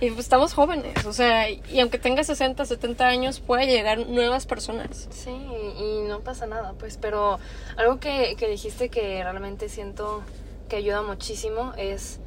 Y 0.00 0.08
pues 0.10 0.20
estamos 0.20 0.52
jóvenes, 0.52 1.04
o 1.06 1.12
sea, 1.12 1.48
y 1.48 1.78
aunque 1.80 1.96
tenga 1.98 2.24
60, 2.24 2.64
70 2.64 3.06
años, 3.06 3.38
puede 3.38 3.66
llegar 3.66 3.98
nuevas 4.08 4.46
personas. 4.46 5.08
Sí, 5.10 5.30
y 5.30 6.00
no 6.08 6.20
pasa 6.20 6.46
nada, 6.46 6.72
pues, 6.76 6.98
pero 7.00 7.38
algo 7.76 8.00
que, 8.00 8.34
que 8.36 8.48
dijiste 8.48 8.88
que 8.88 9.22
realmente 9.22 9.68
siento 9.68 10.22
que 10.68 10.74
ayuda 10.76 11.02
muchísimo 11.02 11.72
es 11.76 12.18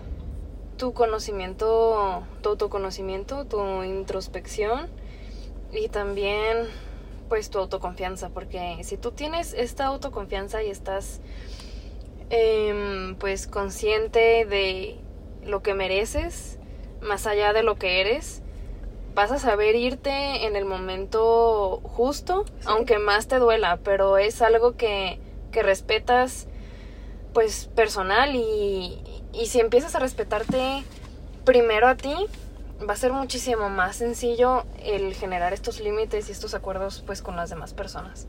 tu 0.77 0.93
conocimiento, 0.93 2.23
tu 2.41 2.49
autoconocimiento, 2.49 3.43
tu 3.45 3.83
introspección 3.83 4.87
y 5.73 5.89
también 5.89 6.67
pues 7.29 7.49
tu 7.49 7.59
autoconfianza, 7.59 8.29
porque 8.29 8.77
si 8.83 8.97
tú 8.97 9.11
tienes 9.11 9.53
esta 9.53 9.85
autoconfianza 9.85 10.63
y 10.63 10.69
estás 10.69 11.21
em, 12.29 13.15
pues 13.15 13.47
consciente 13.47 14.45
de 14.45 14.99
lo 15.43 15.61
que 15.61 15.73
mereces, 15.73 16.59
más 17.01 17.27
allá 17.27 17.53
de 17.53 17.63
lo 17.63 17.75
que 17.75 18.01
eres, 18.01 18.41
vas 19.13 19.31
a 19.31 19.39
saber 19.39 19.75
irte 19.75 20.45
en 20.45 20.55
el 20.55 20.65
momento 20.65 21.79
justo, 21.83 22.45
aunque 22.65 22.99
más 22.99 23.27
te 23.27 23.39
duela, 23.39 23.79
pero 23.83 24.17
es 24.17 24.41
algo 24.41 24.75
que, 24.75 25.19
que 25.51 25.63
respetas 25.63 26.47
pues 27.33 27.69
personal 27.75 28.35
y, 28.35 29.01
y 29.33 29.47
si 29.47 29.59
empiezas 29.59 29.95
a 29.95 29.99
respetarte 29.99 30.83
primero 31.43 31.87
a 31.87 31.95
ti, 31.95 32.15
va 32.87 32.93
a 32.93 32.97
ser 32.97 33.13
muchísimo 33.13 33.69
más 33.69 33.97
sencillo 33.97 34.65
el 34.83 35.13
generar 35.13 35.53
estos 35.53 35.79
límites 35.79 36.29
y 36.29 36.31
estos 36.31 36.53
acuerdos 36.53 37.03
pues 37.05 37.21
con 37.21 37.35
las 37.35 37.49
demás 37.49 37.73
personas. 37.73 38.27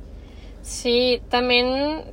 Sí, 0.63 1.23
también 1.29 2.05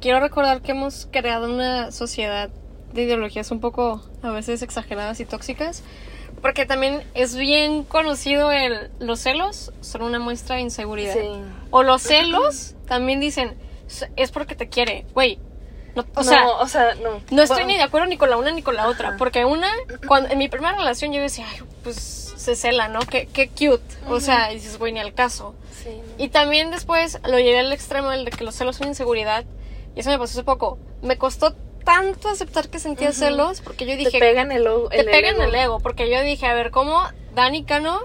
quiero 0.00 0.20
recordar 0.20 0.62
que 0.62 0.72
hemos 0.72 1.08
creado 1.10 1.52
una 1.52 1.90
sociedad 1.90 2.50
de 2.92 3.02
ideologías 3.02 3.50
un 3.50 3.60
poco 3.60 4.02
a 4.22 4.30
veces 4.30 4.62
exageradas 4.62 5.20
y 5.20 5.24
tóxicas, 5.24 5.82
porque 6.40 6.66
también 6.66 7.02
es 7.14 7.36
bien 7.36 7.84
conocido 7.84 8.52
el 8.52 8.90
los 8.98 9.20
celos 9.20 9.72
son 9.80 10.02
una 10.02 10.18
muestra 10.18 10.56
de 10.56 10.62
inseguridad. 10.62 11.16
O 11.70 11.82
los 11.82 12.02
celos 12.02 12.74
también 12.86 13.20
dicen 13.20 13.56
es 14.16 14.30
porque 14.30 14.54
te 14.54 14.68
quiere, 14.68 15.06
güey. 15.14 15.38
No, 16.02 16.20
o, 16.20 16.24
sea, 16.24 16.48
o 16.48 16.68
sea, 16.68 16.94
no. 16.96 17.20
No 17.30 17.42
estoy 17.42 17.64
ni 17.64 17.76
de 17.76 17.82
acuerdo 17.82 18.06
ni 18.06 18.16
con 18.16 18.30
la 18.30 18.36
una 18.36 18.50
ni 18.50 18.62
con 18.62 18.76
la 18.76 18.88
otra, 18.88 19.16
porque 19.16 19.44
una 19.44 19.68
cuando 20.06 20.30
en 20.30 20.38
mi 20.38 20.48
primera 20.48 20.76
relación 20.76 21.12
yo 21.12 21.20
decía, 21.20 21.46
Ay, 21.50 21.62
pues 21.82 22.28
se 22.38 22.56
cela, 22.56 22.88
¿no? 22.88 23.00
Qué, 23.00 23.26
qué 23.26 23.48
cute. 23.48 23.82
O 24.08 24.20
sea, 24.20 24.52
y 24.52 24.54
dices, 24.54 24.78
güey, 24.78 24.92
ni 24.92 25.00
al 25.00 25.12
caso. 25.12 25.54
Sí, 25.82 26.00
Y 26.16 26.28
también 26.28 26.70
después 26.70 27.20
lo 27.24 27.38
llevé 27.38 27.60
al 27.60 27.72
extremo 27.72 28.10
del 28.10 28.24
de 28.24 28.30
que 28.30 28.44
los 28.44 28.54
celos 28.54 28.76
son 28.76 28.88
inseguridad. 28.88 29.44
Y 29.94 30.00
eso 30.00 30.10
me 30.10 30.18
pasó 30.18 30.32
hace 30.32 30.44
poco. 30.44 30.78
Me 31.02 31.18
costó 31.18 31.54
tanto 31.84 32.28
aceptar 32.28 32.68
que 32.68 32.78
sentía 32.78 33.12
celos 33.12 33.60
porque 33.60 33.86
yo 33.86 33.96
dije... 33.96 34.12
Te 34.12 34.18
pegan 34.20 34.52
el, 34.52 34.66
el 34.66 34.88
Te 34.90 35.04
pegan 35.04 35.40
el 35.40 35.54
ego. 35.54 35.80
Porque 35.80 36.10
yo 36.10 36.22
dije, 36.22 36.46
a 36.46 36.54
ver, 36.54 36.70
¿cómo 36.70 37.02
Dani 37.34 37.64
Cano... 37.64 38.00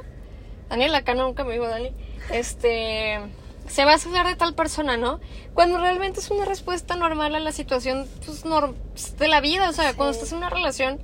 Daniela 0.70 1.04
Cano 1.04 1.24
nunca 1.24 1.44
me 1.44 1.54
dijo 1.54 1.68
Dani. 1.68 1.92
Este... 2.32 3.20
Se 3.68 3.86
va 3.86 3.94
a 3.94 3.98
celar 3.98 4.28
de 4.28 4.36
tal 4.36 4.54
persona, 4.56 4.98
¿no? 4.98 5.20
Cuando 5.54 5.78
realmente 5.80 6.20
es 6.20 6.30
una 6.32 6.46
respuesta 6.46 6.96
normal 6.96 7.34
a 7.36 7.40
la 7.40 7.52
situación 7.52 8.08
pues, 8.26 8.46
norm 8.46 8.76
de 9.18 9.28
la 9.28 9.40
vida. 9.42 9.70
O 9.70 9.74
sea, 9.74 9.92
Sí. 9.92 9.98
cuando 9.98 10.12
estás 10.14 10.32
en 10.32 10.40
una 10.40 10.50
relación, 10.50 11.00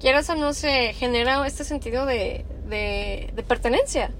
quieras 0.00 0.28
o 0.30 0.34
no, 0.34 0.52
se 0.54 0.94
genera 0.94 1.46
este 1.46 1.64
sentido 1.64 2.06
de, 2.06 2.44
de, 2.66 3.30
de 3.34 3.42
pertenencia. 3.42 4.10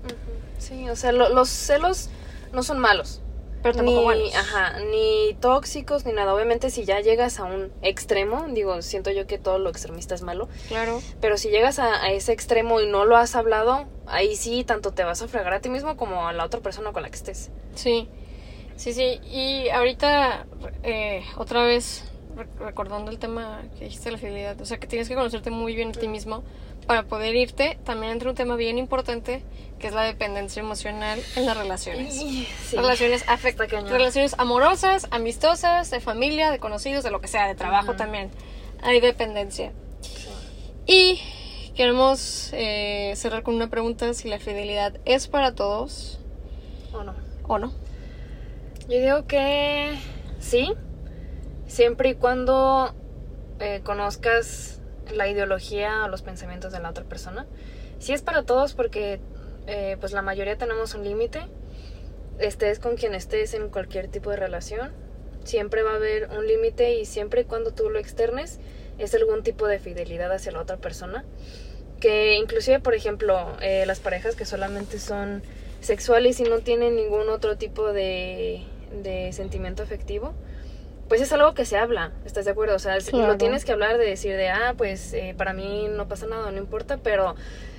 Sí, 0.59 0.89
o 0.91 0.97
sea, 0.97 1.13
lo- 1.13 1.29
los 1.31 1.49
celos 1.49 2.11
no 2.53 2.63
son 2.63 2.79
malos. 2.79 3.21
Pero 3.63 3.75
tampoco 3.77 3.99
ni, 3.99 4.05
buenos. 4.05 4.35
ajá, 4.37 4.79
ni 4.81 5.35
tóxicos 5.41 6.05
ni 6.07 6.13
nada. 6.13 6.33
Obviamente 6.35 6.71
si 6.71 6.85
ya 6.85 7.01
llegas 7.01 7.41
a 7.41 7.45
un 7.45 7.73
extremo, 7.83 8.47
digo, 8.51 8.81
siento 8.83 9.11
yo 9.11 9.27
que 9.27 9.39
todo 9.39 9.59
lo 9.59 9.69
extremista 9.71 10.15
es 10.15 10.23
malo, 10.23 10.49
Claro. 10.69 11.01
pero 11.21 11.37
si 11.37 11.49
llegas 11.51 11.79
a, 11.79 12.03
a 12.03 12.11
ese 12.13 12.33
extremo 12.33 12.81
y 12.81 12.87
no 12.87 13.05
lo 13.05 13.17
has 13.17 13.35
hablado, 13.35 13.87
ahí 14.07 14.37
sí 14.37 14.65
tanto 14.65 14.93
te 14.93 15.03
vas 15.05 15.23
a 15.23 15.29
fregar 15.29 15.53
a 15.55 15.61
ti 15.61 15.69
mismo 15.71 15.97
como 15.97 16.29
a 16.29 16.33
la 16.33 16.45
otra 16.45 16.61
persona 16.61 16.93
con 16.93 17.03
la 17.03 17.11
que 17.11 17.17
estés. 17.17 17.51
Sí, 17.75 18.09
sí, 18.77 18.93
sí. 18.93 19.21
Y 19.25 19.69
ahorita, 19.71 20.47
eh, 20.85 21.25
otra 21.37 21.65
vez, 21.65 22.05
re- 22.37 22.47
recordando 22.65 23.11
el 23.11 23.19
tema 23.19 23.63
que 23.79 23.85
dijiste 23.87 24.05
de 24.07 24.13
la 24.13 24.19
fidelidad, 24.19 24.61
o 24.61 24.65
sea, 24.65 24.79
que 24.79 24.87
tienes 24.87 25.09
que 25.09 25.15
conocerte 25.17 25.51
muy 25.51 25.75
bien 25.75 25.89
a 25.89 25.93
ti 25.93 26.07
mismo 26.09 26.45
para 26.89 27.03
poder 27.03 27.37
irte, 27.37 27.79
también 27.85 28.13
entra 28.13 28.31
un 28.31 28.35
tema 28.35 28.57
bien 28.57 28.79
importante, 28.79 29.43
que 29.79 29.89
es 29.89 29.93
la 29.93 30.05
dependencia 30.05 30.61
emocional 30.61 31.21
en 31.37 31.45
las 31.45 31.55
relaciones. 31.55 32.15
Sí. 32.15 32.49
Relaciones 32.73 33.29
afectivas, 33.29 33.91
relaciones 33.91 34.35
amorosas, 34.39 35.07
amistosas, 35.11 35.91
de 35.91 36.01
familia, 36.01 36.51
de 36.51 36.59
conocidos, 36.59 37.05
de 37.05 37.11
lo 37.11 37.21
que 37.21 37.29
sea, 37.29 37.47
de 37.47 37.55
trabajo 37.55 37.95
también. 37.95 38.31
Hay 38.81 39.01
dependencia. 39.01 39.73
Sí. 40.01 40.31
Y 40.87 41.73
queremos 41.75 42.49
eh, 42.55 43.13
cerrar 43.17 43.43
con 43.43 43.55
una 43.55 43.69
pregunta, 43.69 44.15
si 44.15 44.27
la 44.27 44.39
fidelidad 44.39 44.99
es 45.05 45.29
para 45.29 45.55
todos 45.55 46.21
¿O 46.95 47.05
no? 47.05 47.15
o 47.47 47.59
no. 47.59 47.75
Yo 48.89 48.99
digo 48.99 49.27
que 49.27 49.95
sí, 50.39 50.73
siempre 51.67 52.09
y 52.09 52.15
cuando 52.15 52.95
eh, 53.61 53.83
conozcas 53.85 54.78
la 55.15 55.29
ideología 55.29 56.05
o 56.05 56.09
los 56.09 56.23
pensamientos 56.23 56.73
de 56.73 56.81
la 56.81 56.91
otra 56.91 57.05
persona. 57.05 57.47
Sí 57.99 58.13
es 58.13 58.23
para 58.23 58.43
todos 58.45 58.75
porque 58.75 59.21
eh, 59.67 59.97
pues 60.01 60.13
la 60.13 60.23
mayoría 60.23 60.57
tenemos 60.57 60.95
un 60.95 61.05
límite. 61.05 61.41
Estés 62.39 62.79
con 62.79 62.97
quien 62.97 63.15
estés 63.15 63.55
en 63.55 63.69
cualquier 63.69 64.09
tipo 64.09 64.31
de 64.31 64.37
relación, 64.37 64.93
siempre 65.45 65.83
va 65.83 65.93
a 65.93 65.97
haber 65.97 66.29
un 66.31 66.47
límite 66.47 66.95
y 66.95 67.05
siempre 67.05 67.41
y 67.41 67.45
cuando 67.45 67.73
tú 67.73 67.91
lo 67.91 67.99
externes 67.99 68.61
es 68.99 69.15
algún 69.15 69.43
tipo 69.43 69.67
de 69.67 69.79
fidelidad 69.79 70.33
hacia 70.33 70.53
la 70.53 70.61
otra 70.61 70.77
persona. 70.77 71.25
Que 72.01 72.37
inclusive, 72.37 72.79
por 72.79 72.95
ejemplo, 72.95 73.57
eh, 73.61 73.85
las 73.87 73.99
parejas 73.99 74.37
que 74.37 74.45
solamente 74.45 75.01
son 75.01 75.43
sexuales 75.81 76.39
y 76.41 76.45
no 76.45 76.61
tienen 76.61 76.95
ningún 76.95 77.29
otro 77.29 77.57
tipo 77.57 77.93
de, 77.93 78.63
de 79.03 79.33
sentimiento 79.33 79.83
afectivo, 79.83 80.35
pues 81.09 81.21
es 81.21 81.33
algo 81.33 81.55
que 81.55 81.65
se 81.65 81.77
habla, 81.79 82.13
¿estás 82.27 82.45
de 82.45 82.51
acuerdo? 82.51 82.77
O 82.77 82.79
sea, 82.79 82.99
Claro. 82.99 83.27
lo 83.29 83.37
tienes 83.39 83.65
que 83.65 83.73
hablar 83.73 83.97
de 83.99 84.05
decir 84.05 84.37
de, 84.37 84.49
ah, 84.51 84.75
pues 84.77 85.13
eh, 85.15 85.35
para 85.37 85.53
mí 85.55 85.89
no 85.91 86.07
pasa 86.09 86.27
nada, 86.27 86.51
no 86.51 86.59
importa, 86.59 86.99
pero 87.03 87.35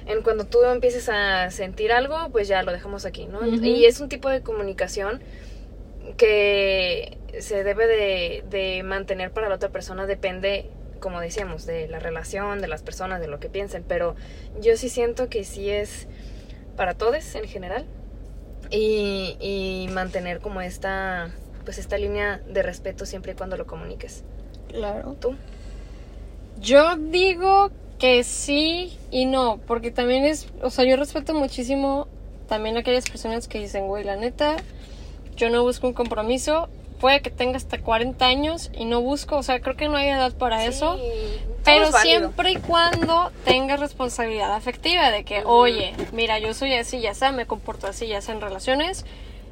en 0.07 0.23
cuando 0.23 0.45
tú 0.45 0.63
empieces 0.63 1.09
a 1.09 1.51
sentir 1.51 1.91
algo, 1.91 2.17
pues 2.31 2.47
ya 2.47 2.63
lo 2.63 2.71
dejamos 2.71 3.05
aquí, 3.05 3.27
¿no? 3.27 3.45
Y 3.45 3.85
es 3.85 3.99
un 3.99 4.09
tipo 4.09 4.29
de 4.29 4.41
comunicación 4.41 5.21
que 6.17 7.17
se 7.39 7.63
debe 7.63 7.87
de, 7.87 8.43
de 8.49 8.83
mantener 8.83 9.31
para 9.31 9.49
la 9.49 9.55
otra 9.55 9.69
persona, 9.69 10.05
depende, 10.07 10.69
como 10.99 11.21
decíamos, 11.21 11.65
de 11.65 11.87
la 11.87 11.99
relación, 11.99 12.61
de 12.61 12.67
las 12.67 12.81
personas, 12.81 13.21
de 13.21 13.27
lo 13.27 13.39
que 13.39 13.49
piensen, 13.49 13.83
pero 13.87 14.15
yo 14.59 14.75
sí 14.77 14.89
siento 14.89 15.29
que 15.29 15.43
sí 15.43 15.69
es 15.69 16.07
para 16.75 16.95
todos 16.95 17.35
en 17.35 17.45
general 17.47 17.85
y, 18.71 19.37
y 19.39 19.89
mantener 19.93 20.39
como 20.39 20.61
esta 20.61 21.29
pues 21.69 21.77
esta 21.77 21.99
línea 21.99 22.41
de 22.47 22.63
respeto 22.63 23.05
siempre 23.05 23.33
y 23.33 23.35
cuando 23.35 23.55
lo 23.55 23.67
comuniques. 23.67 24.23
Claro. 24.69 25.15
¿Tú? 25.21 25.35
Yo 26.59 26.95
digo 26.95 27.69
que 27.99 28.23
sí 28.23 28.97
y 29.11 29.27
no, 29.27 29.59
porque 29.67 29.91
también 29.91 30.25
es, 30.25 30.47
o 30.63 30.71
sea, 30.71 30.83
yo 30.85 30.95
respeto 30.95 31.35
muchísimo 31.35 32.07
también 32.47 32.75
a 32.75 32.79
aquellas 32.79 33.07
personas 33.07 33.47
que 33.47 33.59
dicen, 33.59 33.85
güey, 33.85 34.03
la 34.03 34.15
neta, 34.15 34.55
yo 35.35 35.51
no 35.51 35.61
busco 35.61 35.85
un 35.85 35.93
compromiso, 35.93 36.69
puede 36.99 37.21
que 37.21 37.29
tenga 37.29 37.57
hasta 37.57 37.79
40 37.79 38.25
años 38.25 38.71
y 38.73 38.85
no 38.85 39.01
busco, 39.01 39.37
o 39.37 39.43
sea, 39.43 39.61
creo 39.61 39.75
que 39.75 39.89
no 39.89 39.97
hay 39.97 40.07
edad 40.07 40.33
para 40.33 40.65
eso, 40.65 40.97
Sí, 40.97 41.03
pero 41.63 41.85
es 41.85 41.95
siempre 41.97 42.53
y 42.53 42.55
cuando 42.55 43.31
tengas 43.45 43.79
responsabilidad 43.79 44.55
afectiva 44.55 45.11
de 45.11 45.23
que, 45.23 45.43
oye, 45.45 45.93
mira, 46.13 46.39
yo 46.39 46.55
soy 46.55 46.73
así, 46.73 46.99
ya 46.99 47.13
sea, 47.13 47.31
me 47.31 47.45
comporto 47.45 47.85
así, 47.85 48.07
ya 48.07 48.21
sea 48.21 48.33
en 48.33 48.41
relaciones, 48.41 49.05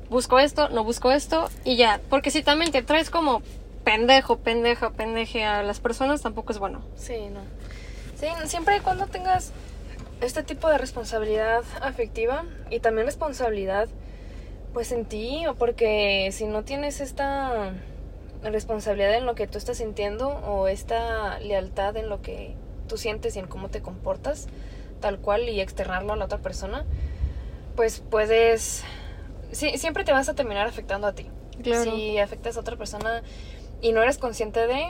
busco 0.09 0.39
esto, 0.39 0.69
no 0.69 0.83
busco 0.83 1.11
esto 1.11 1.49
y 1.63 1.75
ya, 1.75 1.99
porque 2.09 2.31
si 2.31 2.43
también 2.43 2.71
te 2.71 2.81
traes 2.81 3.09
como 3.09 3.41
pendejo, 3.83 4.37
pendeja, 4.37 4.91
pendeje 4.91 5.45
a 5.45 5.63
las 5.63 5.79
personas, 5.79 6.21
tampoco 6.21 6.51
es 6.51 6.59
bueno. 6.59 6.81
Sí, 6.95 7.27
no. 7.31 7.41
Sí, 8.19 8.27
siempre 8.47 8.77
y 8.77 8.79
cuando 8.81 9.07
tengas 9.07 9.51
este 10.21 10.43
tipo 10.43 10.69
de 10.69 10.77
responsabilidad 10.77 11.63
afectiva 11.81 12.43
y 12.69 12.79
también 12.79 13.05
responsabilidad 13.05 13.87
pues 14.73 14.91
en 14.91 15.05
ti 15.05 15.45
o 15.47 15.55
porque 15.55 16.29
si 16.31 16.45
no 16.45 16.63
tienes 16.63 16.99
esta 17.01 17.73
responsabilidad 18.43 19.15
en 19.15 19.25
lo 19.25 19.35
que 19.35 19.47
tú 19.47 19.57
estás 19.57 19.77
sintiendo 19.77 20.29
o 20.29 20.67
esta 20.67 21.39
lealtad 21.39 21.95
en 21.97 22.09
lo 22.09 22.21
que 22.21 22.55
tú 22.87 22.97
sientes 22.97 23.35
y 23.35 23.39
en 23.39 23.47
cómo 23.47 23.69
te 23.69 23.81
comportas 23.81 24.47
tal 24.99 25.19
cual 25.19 25.47
y 25.49 25.61
externarlo 25.61 26.13
a 26.13 26.15
la 26.15 26.25
otra 26.25 26.39
persona, 26.39 26.85
pues 27.75 27.99
puedes 27.99 28.83
sí, 29.51 29.77
siempre 29.77 30.03
te 30.03 30.11
vas 30.11 30.29
a 30.29 30.33
terminar 30.35 30.67
afectando 30.67 31.07
a 31.07 31.13
ti. 31.13 31.27
Claro. 31.63 31.83
Si 31.95 32.17
afectas 32.19 32.57
a 32.57 32.59
otra 32.59 32.75
persona 32.77 33.23
y 33.81 33.91
no 33.91 34.01
eres 34.01 34.17
consciente 34.17 34.67
de, 34.67 34.87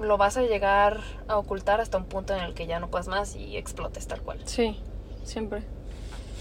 lo 0.00 0.16
vas 0.16 0.36
a 0.36 0.42
llegar 0.42 1.00
a 1.28 1.36
ocultar 1.38 1.80
hasta 1.80 1.96
un 1.98 2.04
punto 2.04 2.34
en 2.36 2.42
el 2.42 2.54
que 2.54 2.66
ya 2.66 2.80
no 2.80 2.88
puedas 2.88 3.08
más 3.08 3.36
y 3.36 3.56
explotes 3.56 4.06
tal 4.06 4.20
cual. 4.22 4.38
Sí, 4.44 4.78
siempre. 5.24 5.62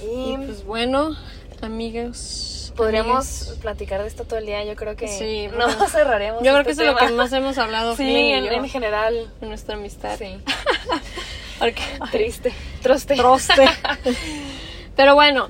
Y, 0.03 0.33
Y 0.33 0.37
pues 0.37 0.63
bueno, 0.63 1.15
amigos. 1.61 2.71
podríamos 2.75 3.57
platicar 3.61 4.01
de 4.01 4.07
esto 4.07 4.25
todo 4.25 4.37
el 4.39 4.45
día. 4.45 4.63
Yo 4.63 4.75
creo 4.75 4.95
que 4.95 5.07
Sí, 5.07 5.47
no 5.57 5.65
bueno. 5.67 5.87
cerraremos. 5.89 6.43
Yo 6.43 6.51
creo 6.51 6.57
este 6.61 6.65
que 6.65 6.71
eso 6.73 6.81
es 6.83 6.87
lo 7.01 7.07
que 7.07 7.13
más 7.13 7.31
hemos 7.33 7.57
hablado, 7.57 7.95
Sí, 7.95 8.03
en, 8.31 8.45
en 8.45 8.69
general. 8.69 9.31
en 9.41 9.49
nuestra 9.49 9.75
amistad. 9.75 10.17
Sí, 10.17 10.37
Porque- 11.59 11.81
triste. 12.11 12.53
troste. 12.81 13.15
troste. 13.15 13.65
Pero 14.95 15.13
bueno, 15.15 15.49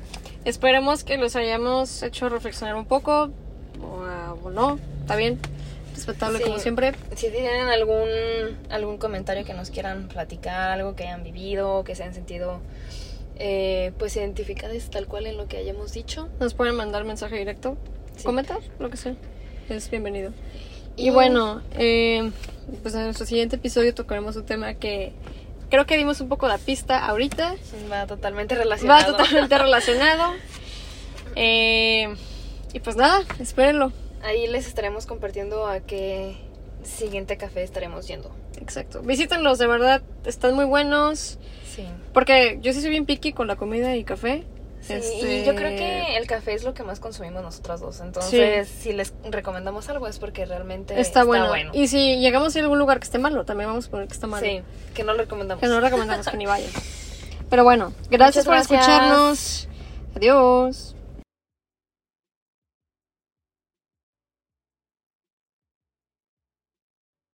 esperemos 0.49 1.03
que 1.03 1.17
los 1.17 1.35
hayamos 1.35 2.01
hecho 2.03 2.29
reflexionar 2.29 2.75
un 2.75 2.85
poco. 2.85 3.29
O, 3.81 4.03
ah, 4.03 4.35
o 4.43 4.49
no, 4.49 4.79
está 5.01 5.15
bien. 5.15 5.39
Respetable 5.93 6.37
Sí. 6.39 6.43
como 6.45 6.59
siempre. 6.59 6.93
Si 7.15 7.29
tienen 7.29 7.67
algún, 7.67 8.07
algún 8.69 8.97
comentario 8.97 9.43
que 9.45 9.53
nos 9.53 9.71
quieran 9.71 10.07
platicar, 10.07 10.71
algo 10.71 10.95
que 10.95 11.03
hayan 11.03 11.23
vivido, 11.23 11.83
que 11.83 11.95
se 11.95 12.03
hayan 12.03 12.13
sentido 12.15 12.59
eh, 13.39 13.91
pues 13.99 14.15
identificadas 14.15 14.89
tal 14.89 15.05
cual 15.05 15.27
en 15.27 15.37
lo 15.37 15.47
que 15.47 15.57
hayamos 15.57 15.93
dicho. 15.93 16.27
Nos 16.39 16.53
pueden 16.55 16.75
mandar 16.75 17.03
mensaje 17.03 17.35
directo, 17.37 17.77
Sí. 18.15 18.23
comentar, 18.23 18.57
lo 18.79 18.89
que 18.89 18.97
sea. 18.97 19.15
Es 19.69 19.89
bienvenido. 19.91 20.31
Y 20.95 21.07
Y- 21.07 21.09
bueno, 21.11 21.61
eh, 21.77 22.31
pues 22.81 22.95
en 22.95 23.03
nuestro 23.03 23.27
siguiente 23.27 23.57
episodio 23.57 23.93
tocaremos 23.93 24.35
un 24.37 24.45
tema 24.45 24.73
que 24.73 25.13
creo 25.69 25.85
que 25.85 25.97
dimos 25.97 26.21
un 26.21 26.29
poco 26.29 26.47
la 26.47 26.57
pista 26.57 27.05
ahorita. 27.05 27.55
Va 27.91 28.07
totalmente 28.07 28.55
Va 28.55 28.61
relacionado. 28.63 29.15
totalmente 29.15 29.57
relacionado. 29.57 30.33
Eh, 31.35 32.15
y 32.73 32.79
pues 32.79 32.95
nada, 32.95 33.21
espérenlo. 33.39 33.91
Ahí 34.23 34.47
les 34.47 34.67
estaremos 34.67 35.05
compartiendo 35.05 35.67
a 35.67 35.79
qué 35.81 36.37
siguiente 36.83 37.37
café 37.37 37.63
estaremos 37.63 38.07
yendo. 38.07 38.31
Exacto. 38.59 39.01
Visítenlos, 39.01 39.59
de 39.59 39.67
verdad, 39.67 40.01
están 40.25 40.55
muy 40.55 40.65
buenos. 40.65 41.37
Sí. 41.75 41.85
Porque 42.13 42.57
yo 42.61 42.73
sí 42.73 42.81
soy 42.81 42.89
bien 42.89 43.05
picky 43.05 43.33
con 43.33 43.47
la 43.47 43.55
comida 43.55 43.95
y 43.95 44.03
café. 44.03 44.43
Sí, 44.87 44.93
Este, 44.93 45.39
Y 45.41 45.45
yo 45.45 45.55
creo 45.55 45.69
que 45.77 46.17
el 46.17 46.27
café 46.27 46.53
es 46.53 46.63
lo 46.63 46.73
que 46.73 46.83
más 46.83 46.99
consumimos 46.99 47.43
nosotras 47.43 47.79
dos. 47.81 47.99
Entonces, 47.99 48.67
si 48.67 48.93
les 48.93 49.13
recomendamos 49.29 49.89
algo 49.89 50.07
es 50.07 50.19
porque 50.19 50.45
realmente 50.45 50.99
está, 50.99 51.23
bueno. 51.23 51.51
Y 51.73 51.87
si 51.87 52.17
llegamos 52.17 52.55
a 52.55 52.59
ir 52.59 52.63
a 52.63 52.65
algún 52.65 52.79
lugar 52.79 52.99
que 52.99 53.05
esté 53.05 53.19
malo, 53.19 53.45
también 53.45 53.69
vamos 53.69 53.87
a 53.87 53.91
poner 53.91 54.07
que 54.07 54.13
está 54.13 54.27
malo. 54.27 54.45
Sí, 54.45 54.61
que 54.93 55.03
no 55.03 55.13
lo 55.13 55.19
recomendamos. 55.19 55.61
Que 55.61 55.67
no 55.67 55.79
recomendamos 55.81 56.27
que 56.27 56.37
ni 56.37 56.45
vayan. 56.47 56.69
Pero 57.49 57.63
bueno, 57.63 57.93
gracias 58.09 58.45
por 58.45 58.55
escucharnos. 58.55 59.67
Adiós. 60.15 60.96